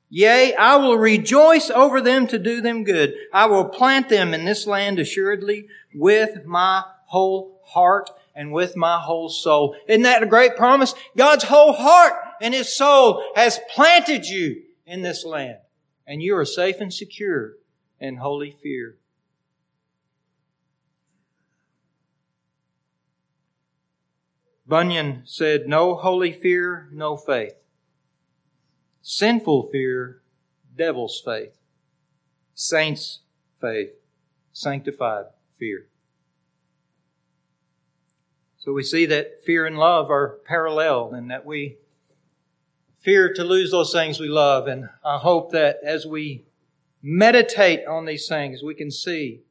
Yea, 0.10 0.54
I 0.56 0.76
will 0.76 0.98
rejoice 0.98 1.70
over 1.70 2.02
them 2.02 2.28
to 2.28 2.38
do 2.38 2.62
them 2.62 2.84
good. 2.84 3.14
I 3.32 3.46
will 3.46 3.66
plant 3.66 4.10
them 4.10 4.34
in 4.34 4.44
this 4.44 4.68
land 4.68 5.00
assuredly 5.00 5.68
with 5.94 6.46
my 6.46 6.84
whole 7.06 7.62
heart 7.64 8.10
and 8.36 8.52
with 8.52 8.76
my 8.76 9.00
whole 9.00 9.30
soul. 9.30 9.76
Isn't 9.88 10.04
that 10.04 10.24
a 10.24 10.28
great 10.28 10.56
promise? 10.56 10.94
God's 11.16 11.46
whole 11.46 11.74
heart 11.74 12.14
and 12.42 12.54
His 12.54 12.76
soul 12.76 13.24
has 13.36 13.60
planted 13.74 14.26
you 14.26 14.64
in 14.86 15.02
this 15.04 15.24
land, 15.24 15.60
and 16.08 16.22
you 16.22 16.36
are 16.36 16.46
safe 16.46 16.82
and 16.82 16.94
secure 16.94 17.54
in 18.00 18.18
holy 18.18 18.58
fear. 18.64 18.96
Bunyan 24.70 25.24
said, 25.26 25.68
No 25.68 25.96
holy 25.96 26.32
fear, 26.32 26.90
no 26.92 27.18
faith. 27.18 27.56
Sinful 29.02 29.70
fear, 29.72 30.22
devil's 30.78 31.20
faith. 31.26 31.58
Saints' 32.54 33.22
faith, 33.60 33.90
sanctified 34.54 35.26
fear. 35.58 35.88
So 38.60 38.72
we 38.72 38.84
see 38.84 39.08
that 39.08 39.44
fear 39.44 39.66
and 39.66 39.78
love 39.78 40.12
are 40.12 40.38
parallel 40.46 41.14
and 41.14 41.32
that 41.32 41.48
we 41.48 41.78
fear 43.00 43.34
to 43.34 43.44
lose 43.44 43.72
those 43.72 43.92
things 43.92 44.20
we 44.20 44.28
love. 44.28 44.68
And 44.68 44.90
I 45.04 45.18
hope 45.18 45.52
that 45.52 45.78
as 45.84 46.06
we 46.06 46.46
meditate 47.02 47.88
on 47.88 48.06
these 48.06 48.28
things, 48.28 48.62
we 48.62 48.76
can 48.76 48.92
see 48.92 49.42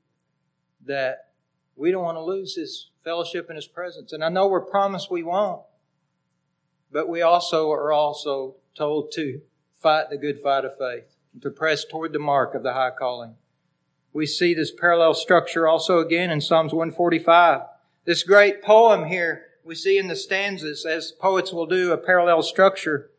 that 0.86 1.30
we 1.74 1.90
don't 1.90 2.04
want 2.04 2.18
to 2.18 2.22
lose 2.22 2.54
His 2.54 2.87
fellowship 3.04 3.48
in 3.50 3.56
His 3.56 3.66
presence. 3.66 4.12
And 4.12 4.24
I 4.24 4.28
know 4.28 4.48
we're 4.48 4.60
promised 4.60 5.10
we 5.10 5.22
won't, 5.22 5.62
but 6.90 7.08
we 7.08 7.22
also 7.22 7.70
are 7.70 7.92
also 7.92 8.56
told 8.76 9.12
to 9.12 9.40
fight 9.80 10.10
the 10.10 10.16
good 10.16 10.40
fight 10.40 10.64
of 10.64 10.76
faith, 10.76 11.16
to 11.40 11.50
press 11.50 11.84
toward 11.84 12.12
the 12.12 12.18
mark 12.18 12.54
of 12.54 12.62
the 12.62 12.72
high 12.72 12.90
calling. 12.90 13.36
We 14.12 14.26
see 14.26 14.54
this 14.54 14.72
parallel 14.72 15.14
structure 15.14 15.68
also 15.68 15.98
again 15.98 16.30
in 16.30 16.40
Psalms 16.40 16.72
145. 16.72 17.62
This 18.04 18.22
great 18.22 18.62
poem 18.62 19.06
here, 19.06 19.44
we 19.64 19.74
see 19.74 19.98
in 19.98 20.08
the 20.08 20.16
stanzas, 20.16 20.86
as 20.86 21.12
poets 21.12 21.52
will 21.52 21.66
do, 21.66 21.92
a 21.92 21.98
parallel 21.98 22.42
structure. 22.42 23.10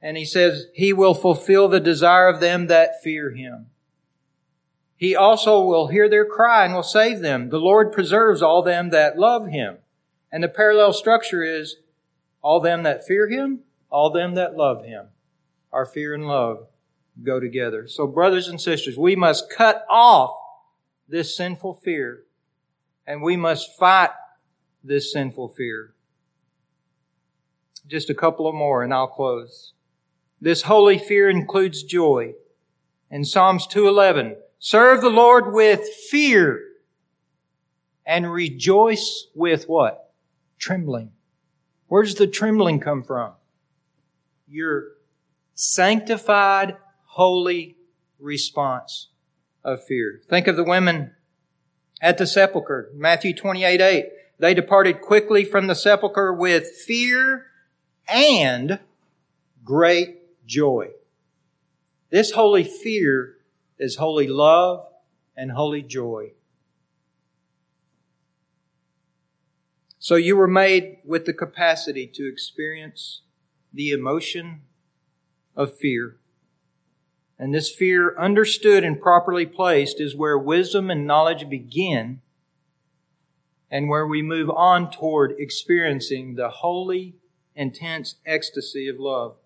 And 0.00 0.16
he 0.16 0.24
says, 0.24 0.66
He 0.74 0.92
will 0.92 1.14
fulfill 1.14 1.68
the 1.68 1.80
desire 1.80 2.28
of 2.28 2.40
them 2.40 2.68
that 2.68 3.02
fear 3.02 3.30
Him. 3.30 3.66
He 4.98 5.14
also 5.14 5.62
will 5.62 5.86
hear 5.86 6.08
their 6.08 6.26
cry 6.26 6.64
and 6.64 6.74
will 6.74 6.82
save 6.82 7.20
them. 7.20 7.50
The 7.50 7.60
Lord 7.60 7.92
preserves 7.92 8.42
all 8.42 8.62
them 8.62 8.90
that 8.90 9.16
love 9.16 9.46
Him. 9.46 9.78
And 10.32 10.42
the 10.42 10.48
parallel 10.48 10.92
structure 10.92 11.42
is 11.42 11.76
all 12.42 12.58
them 12.60 12.82
that 12.82 13.06
fear 13.06 13.28
Him, 13.28 13.60
all 13.90 14.10
them 14.10 14.34
that 14.34 14.56
love 14.56 14.84
Him. 14.84 15.06
Our 15.72 15.86
fear 15.86 16.14
and 16.14 16.26
love 16.26 16.66
go 17.22 17.38
together. 17.38 17.86
So 17.86 18.08
brothers 18.08 18.48
and 18.48 18.60
sisters, 18.60 18.98
we 18.98 19.14
must 19.14 19.48
cut 19.48 19.86
off 19.88 20.32
this 21.08 21.36
sinful 21.36 21.74
fear 21.84 22.24
and 23.06 23.22
we 23.22 23.36
must 23.36 23.78
fight 23.78 24.10
this 24.82 25.12
sinful 25.12 25.50
fear. 25.50 25.94
Just 27.86 28.10
a 28.10 28.14
couple 28.14 28.48
of 28.48 28.54
more 28.54 28.82
and 28.82 28.92
I'll 28.92 29.06
close. 29.06 29.74
This 30.40 30.62
holy 30.62 30.98
fear 30.98 31.28
includes 31.28 31.84
joy. 31.84 32.34
In 33.10 33.24
Psalms 33.24 33.66
211, 33.68 34.36
serve 34.58 35.00
the 35.00 35.10
Lord 35.10 35.52
with 35.52 35.86
fear 36.10 36.62
and 38.04 38.32
rejoice 38.32 39.26
with 39.34 39.68
what? 39.68 40.12
Trembling. 40.58 41.12
Where 41.88 42.02
does 42.02 42.16
the 42.16 42.26
trembling 42.26 42.80
come 42.80 43.02
from? 43.02 43.32
Your 44.48 44.88
sanctified, 45.54 46.76
holy 47.04 47.76
response 48.18 49.08
of 49.64 49.84
fear. 49.84 50.20
Think 50.28 50.46
of 50.46 50.56
the 50.56 50.64
women 50.64 51.12
at 52.00 52.18
the 52.18 52.26
sepulchre. 52.26 52.90
Matthew 52.94 53.34
28, 53.34 53.80
8. 53.80 54.06
They 54.38 54.54
departed 54.54 55.00
quickly 55.00 55.44
from 55.44 55.66
the 55.66 55.74
sepulchre 55.74 56.32
with 56.32 56.68
fear 56.68 57.46
and 58.06 58.78
great 59.64 60.46
joy. 60.46 60.90
This 62.10 62.32
holy 62.32 62.64
fear 62.64 63.37
is 63.78 63.96
holy 63.96 64.26
love 64.26 64.86
and 65.36 65.52
holy 65.52 65.82
joy. 65.82 66.32
So 69.98 70.14
you 70.14 70.36
were 70.36 70.48
made 70.48 70.98
with 71.04 71.26
the 71.26 71.32
capacity 71.32 72.06
to 72.14 72.28
experience 72.28 73.22
the 73.72 73.90
emotion 73.90 74.62
of 75.56 75.76
fear. 75.76 76.16
And 77.38 77.54
this 77.54 77.70
fear, 77.70 78.18
understood 78.18 78.84
and 78.84 79.00
properly 79.00 79.46
placed, 79.46 80.00
is 80.00 80.16
where 80.16 80.38
wisdom 80.38 80.90
and 80.90 81.06
knowledge 81.06 81.48
begin 81.48 82.20
and 83.70 83.88
where 83.88 84.06
we 84.06 84.22
move 84.22 84.50
on 84.50 84.90
toward 84.90 85.34
experiencing 85.38 86.34
the 86.34 86.48
holy, 86.48 87.16
intense 87.54 88.16
ecstasy 88.24 88.88
of 88.88 88.98
love. 88.98 89.36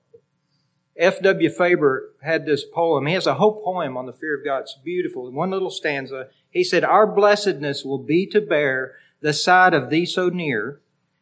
F.W. 0.97 1.49
Faber 1.51 2.11
had 2.22 2.45
this 2.45 2.64
poem. 2.64 3.07
He 3.07 3.14
has 3.14 3.26
a 3.26 3.34
whole 3.34 3.62
poem 3.62 3.97
on 3.97 4.07
the 4.07 4.12
fear 4.12 4.36
of 4.36 4.45
God. 4.45 4.61
It's 4.61 4.78
beautiful. 4.84 5.26
In 5.26 5.34
one 5.34 5.51
little 5.51 5.70
stanza, 5.70 6.28
he 6.51 6.62
said, 6.62 6.84
Our 6.84 7.07
blessedness 7.07 7.84
will 7.84 7.99
be 7.99 8.26
to 8.26 8.40
bear 8.40 8.97
the 9.20 9.32
sight 9.32 9.72
of 9.72 9.88
thee 9.88 10.05
so 10.05 10.28
near, 10.28 10.80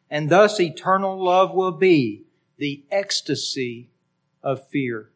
and 0.09 0.29
thus 0.29 0.59
eternal 0.59 1.23
love 1.23 1.53
will 1.53 1.71
be 1.71 2.23
the 2.57 2.83
ecstasy 2.91 3.89
of 4.43 4.67
fear. 4.67 5.09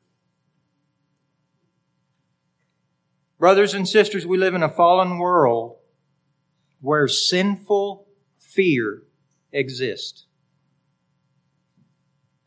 Brothers 3.37 3.73
and 3.73 3.87
sisters, 3.87 4.25
we 4.25 4.37
live 4.37 4.55
in 4.55 4.63
a 4.63 4.69
fallen 4.69 5.17
world 5.17 5.77
where 6.79 7.07
sinful 7.07 8.07
fear 8.39 9.03
exists 9.51 10.25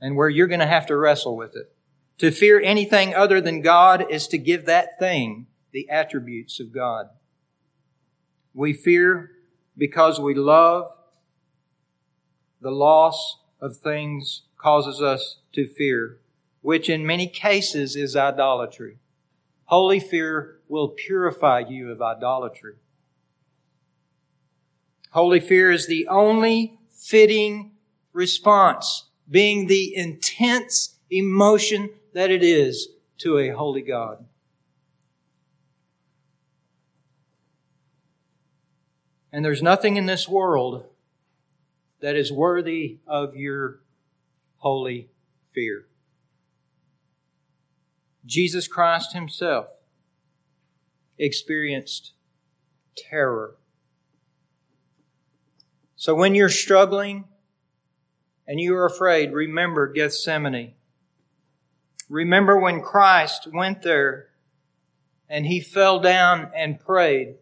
and 0.00 0.16
where 0.16 0.28
you're 0.28 0.46
going 0.46 0.60
to 0.60 0.66
have 0.66 0.86
to 0.86 0.96
wrestle 0.96 1.36
with 1.36 1.54
it. 1.54 1.74
To 2.18 2.30
fear 2.32 2.60
anything 2.60 3.14
other 3.14 3.40
than 3.40 3.62
God 3.62 4.10
is 4.10 4.26
to 4.28 4.38
give 4.38 4.66
that 4.66 4.98
thing 4.98 5.46
the 5.72 5.88
attributes 5.88 6.58
of 6.58 6.72
God. 6.72 7.10
We 8.52 8.72
fear 8.72 9.30
because 9.76 10.18
we 10.18 10.34
love. 10.34 10.90
The 12.60 12.72
loss 12.72 13.38
of 13.60 13.76
things 13.76 14.42
causes 14.56 15.00
us 15.00 15.38
to 15.52 15.68
fear, 15.68 16.18
which 16.60 16.90
in 16.90 17.06
many 17.06 17.28
cases 17.28 17.94
is 17.94 18.16
idolatry. 18.16 18.98
Holy 19.66 20.00
fear 20.00 20.58
will 20.66 20.88
purify 20.88 21.60
you 21.60 21.92
of 21.92 22.02
idolatry. 22.02 22.74
Holy 25.10 25.38
fear 25.38 25.70
is 25.70 25.86
the 25.86 26.08
only 26.08 26.78
fitting 26.90 27.72
response, 28.12 29.04
being 29.30 29.68
the 29.68 29.94
intense 29.94 30.97
emotion 31.10 31.90
that 32.12 32.30
it 32.30 32.42
is 32.42 32.88
to 33.18 33.38
a 33.38 33.50
holy 33.50 33.82
God. 33.82 34.24
And 39.32 39.44
there's 39.44 39.62
nothing 39.62 39.96
in 39.96 40.06
this 40.06 40.28
world 40.28 40.84
that 42.00 42.16
is 42.16 42.32
worthy 42.32 42.98
of 43.06 43.36
your 43.36 43.80
holy 44.58 45.08
fear. 45.52 45.86
Jesus 48.24 48.68
Christ 48.68 49.12
Himself 49.12 49.66
experienced 51.18 52.12
terror. 52.96 53.56
So 55.96 56.14
when 56.14 56.34
you're 56.34 56.48
struggling 56.48 57.24
and 58.46 58.60
you 58.60 58.76
are 58.76 58.86
afraid, 58.86 59.32
remember 59.32 59.92
Gethsemane. 59.92 60.74
Remember 62.08 62.58
when 62.58 62.80
Christ 62.80 63.48
went 63.52 63.82
there 63.82 64.28
and 65.28 65.46
he 65.46 65.60
fell 65.60 66.00
down 66.00 66.50
and 66.54 66.80
prayed 66.80 67.36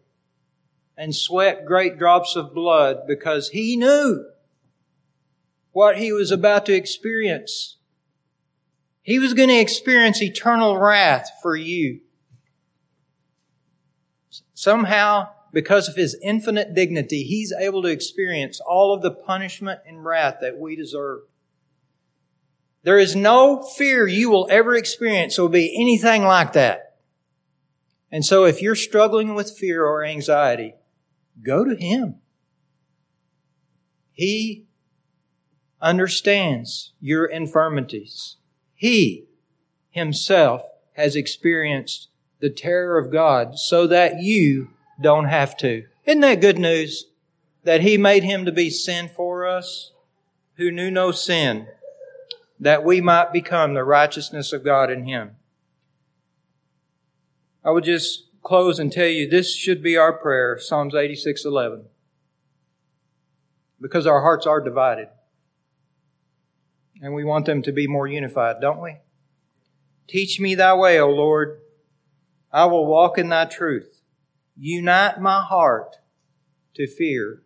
and 0.97 1.15
sweat 1.15 1.65
great 1.65 1.97
drops 1.97 2.35
of 2.35 2.53
blood 2.53 3.07
because 3.07 3.49
he 3.49 3.77
knew 3.77 4.25
what 5.71 5.97
he 5.97 6.11
was 6.11 6.31
about 6.31 6.65
to 6.65 6.73
experience. 6.73 7.77
He 9.03 9.19
was 9.19 9.33
going 9.33 9.49
to 9.49 9.59
experience 9.59 10.21
eternal 10.21 10.77
wrath 10.77 11.29
for 11.41 11.55
you. 11.55 12.01
Somehow, 14.53 15.29
because 15.53 15.87
of 15.87 15.95
his 15.95 16.17
infinite 16.21 16.73
dignity, 16.73 17.23
he's 17.23 17.53
able 17.53 17.83
to 17.83 17.87
experience 17.87 18.59
all 18.59 18.93
of 18.93 19.01
the 19.01 19.11
punishment 19.11 19.79
and 19.87 20.03
wrath 20.03 20.37
that 20.41 20.57
we 20.57 20.75
deserve. 20.75 21.21
There 22.83 22.99
is 22.99 23.15
no 23.15 23.61
fear 23.61 24.07
you 24.07 24.29
will 24.29 24.47
ever 24.49 24.75
experience 24.75 25.37
will 25.37 25.49
be 25.49 25.75
anything 25.79 26.23
like 26.23 26.53
that. 26.53 26.95
And 28.11 28.25
so 28.25 28.45
if 28.45 28.61
you're 28.61 28.75
struggling 28.75 29.35
with 29.35 29.57
fear 29.57 29.85
or 29.85 30.05
anxiety, 30.05 30.75
go 31.43 31.65
to 31.65 31.75
Him. 31.75 32.15
He 34.13 34.65
understands 35.81 36.93
your 37.01 37.25
infirmities. 37.25 38.37
He 38.73 39.25
Himself 39.89 40.63
has 40.93 41.15
experienced 41.15 42.07
the 42.39 42.49
terror 42.49 42.97
of 42.97 43.11
God 43.11 43.57
so 43.57 43.87
that 43.87 44.21
you 44.21 44.69
don't 45.01 45.25
have 45.25 45.57
to. 45.57 45.85
Isn't 46.05 46.21
that 46.21 46.41
good 46.41 46.57
news? 46.57 47.05
That 47.63 47.81
He 47.81 47.97
made 47.97 48.23
Him 48.23 48.45
to 48.45 48.51
be 48.51 48.69
sin 48.69 49.09
for 49.09 49.45
us 49.45 49.91
who 50.55 50.71
knew 50.71 50.89
no 50.89 51.11
sin 51.11 51.67
that 52.59 52.83
we 52.83 53.01
might 53.01 53.31
become 53.31 53.73
the 53.73 53.83
righteousness 53.83 54.51
of 54.53 54.63
God 54.63 54.91
in 54.91 55.05
Him. 55.05 55.35
I 57.63 57.71
would 57.71 57.83
just 57.83 58.27
close 58.41 58.79
and 58.79 58.91
tell 58.91 59.07
you 59.07 59.29
this 59.29 59.55
should 59.55 59.83
be 59.83 59.97
our 59.97 60.13
prayer, 60.13 60.57
Psalms 60.59 60.95
86 60.95 61.45
11. 61.45 61.85
Because 63.79 64.07
our 64.07 64.21
hearts 64.21 64.47
are 64.47 64.61
divided. 64.61 65.09
And 67.01 67.13
we 67.13 67.23
want 67.23 67.45
them 67.45 67.61
to 67.63 67.71
be 67.71 67.87
more 67.87 68.07
unified, 68.07 68.55
don't 68.59 68.81
we? 68.81 68.97
Teach 70.07 70.39
me 70.39 70.55
thy 70.55 70.73
way, 70.73 70.99
O 70.99 71.09
Lord. 71.09 71.59
I 72.51 72.65
will 72.65 72.87
walk 72.87 73.17
in 73.17 73.29
thy 73.29 73.45
truth. 73.45 74.01
Unite 74.55 75.19
my 75.19 75.41
heart 75.41 75.97
to 76.75 76.87
fear 76.87 77.43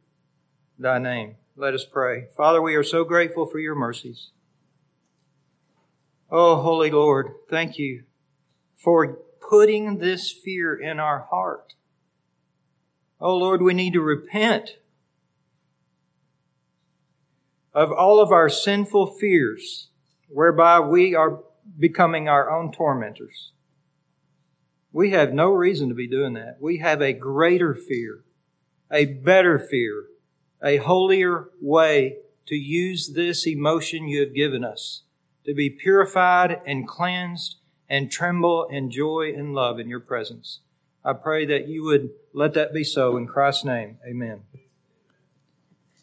thy 0.77 0.99
name. 0.99 1.35
Let 1.55 1.73
us 1.73 1.83
pray. 1.83 2.27
Father, 2.37 2.61
we 2.61 2.75
are 2.75 2.83
so 2.83 3.03
grateful 3.03 3.45
for 3.45 3.59
your 3.59 3.75
mercies. 3.75 4.29
Oh, 6.33 6.61
Holy 6.61 6.89
Lord, 6.89 7.33
thank 7.49 7.77
you 7.77 8.03
for 8.77 9.17
putting 9.49 9.97
this 9.97 10.31
fear 10.31 10.73
in 10.73 10.97
our 10.97 11.27
heart. 11.29 11.75
Oh, 13.19 13.35
Lord, 13.35 13.61
we 13.61 13.73
need 13.73 13.91
to 13.93 14.01
repent 14.01 14.77
of 17.73 17.91
all 17.91 18.21
of 18.21 18.31
our 18.31 18.47
sinful 18.47 19.17
fears 19.19 19.89
whereby 20.29 20.79
we 20.79 21.13
are 21.13 21.43
becoming 21.77 22.29
our 22.29 22.49
own 22.49 22.71
tormentors. 22.71 23.51
We 24.93 25.11
have 25.11 25.33
no 25.33 25.51
reason 25.51 25.89
to 25.89 25.95
be 25.95 26.07
doing 26.07 26.33
that. 26.35 26.57
We 26.61 26.77
have 26.77 27.01
a 27.01 27.11
greater 27.11 27.75
fear, 27.75 28.23
a 28.89 29.03
better 29.03 29.59
fear, 29.59 30.05
a 30.63 30.77
holier 30.77 31.49
way 31.59 32.19
to 32.47 32.55
use 32.55 33.11
this 33.15 33.45
emotion 33.45 34.07
you 34.07 34.21
have 34.21 34.33
given 34.33 34.63
us 34.63 35.03
to 35.45 35.53
be 35.53 35.69
purified 35.69 36.61
and 36.65 36.87
cleansed 36.87 37.57
and 37.89 38.11
tremble 38.11 38.65
in 38.65 38.89
joy 38.89 39.33
and 39.35 39.53
love 39.53 39.79
in 39.79 39.89
your 39.89 39.99
presence. 39.99 40.59
I 41.03 41.13
pray 41.13 41.45
that 41.45 41.67
you 41.67 41.83
would 41.83 42.11
let 42.33 42.53
that 42.53 42.73
be 42.73 42.83
so 42.83 43.17
in 43.17 43.27
Christ's 43.27 43.65
name. 43.65 43.97
Amen. 44.07 44.43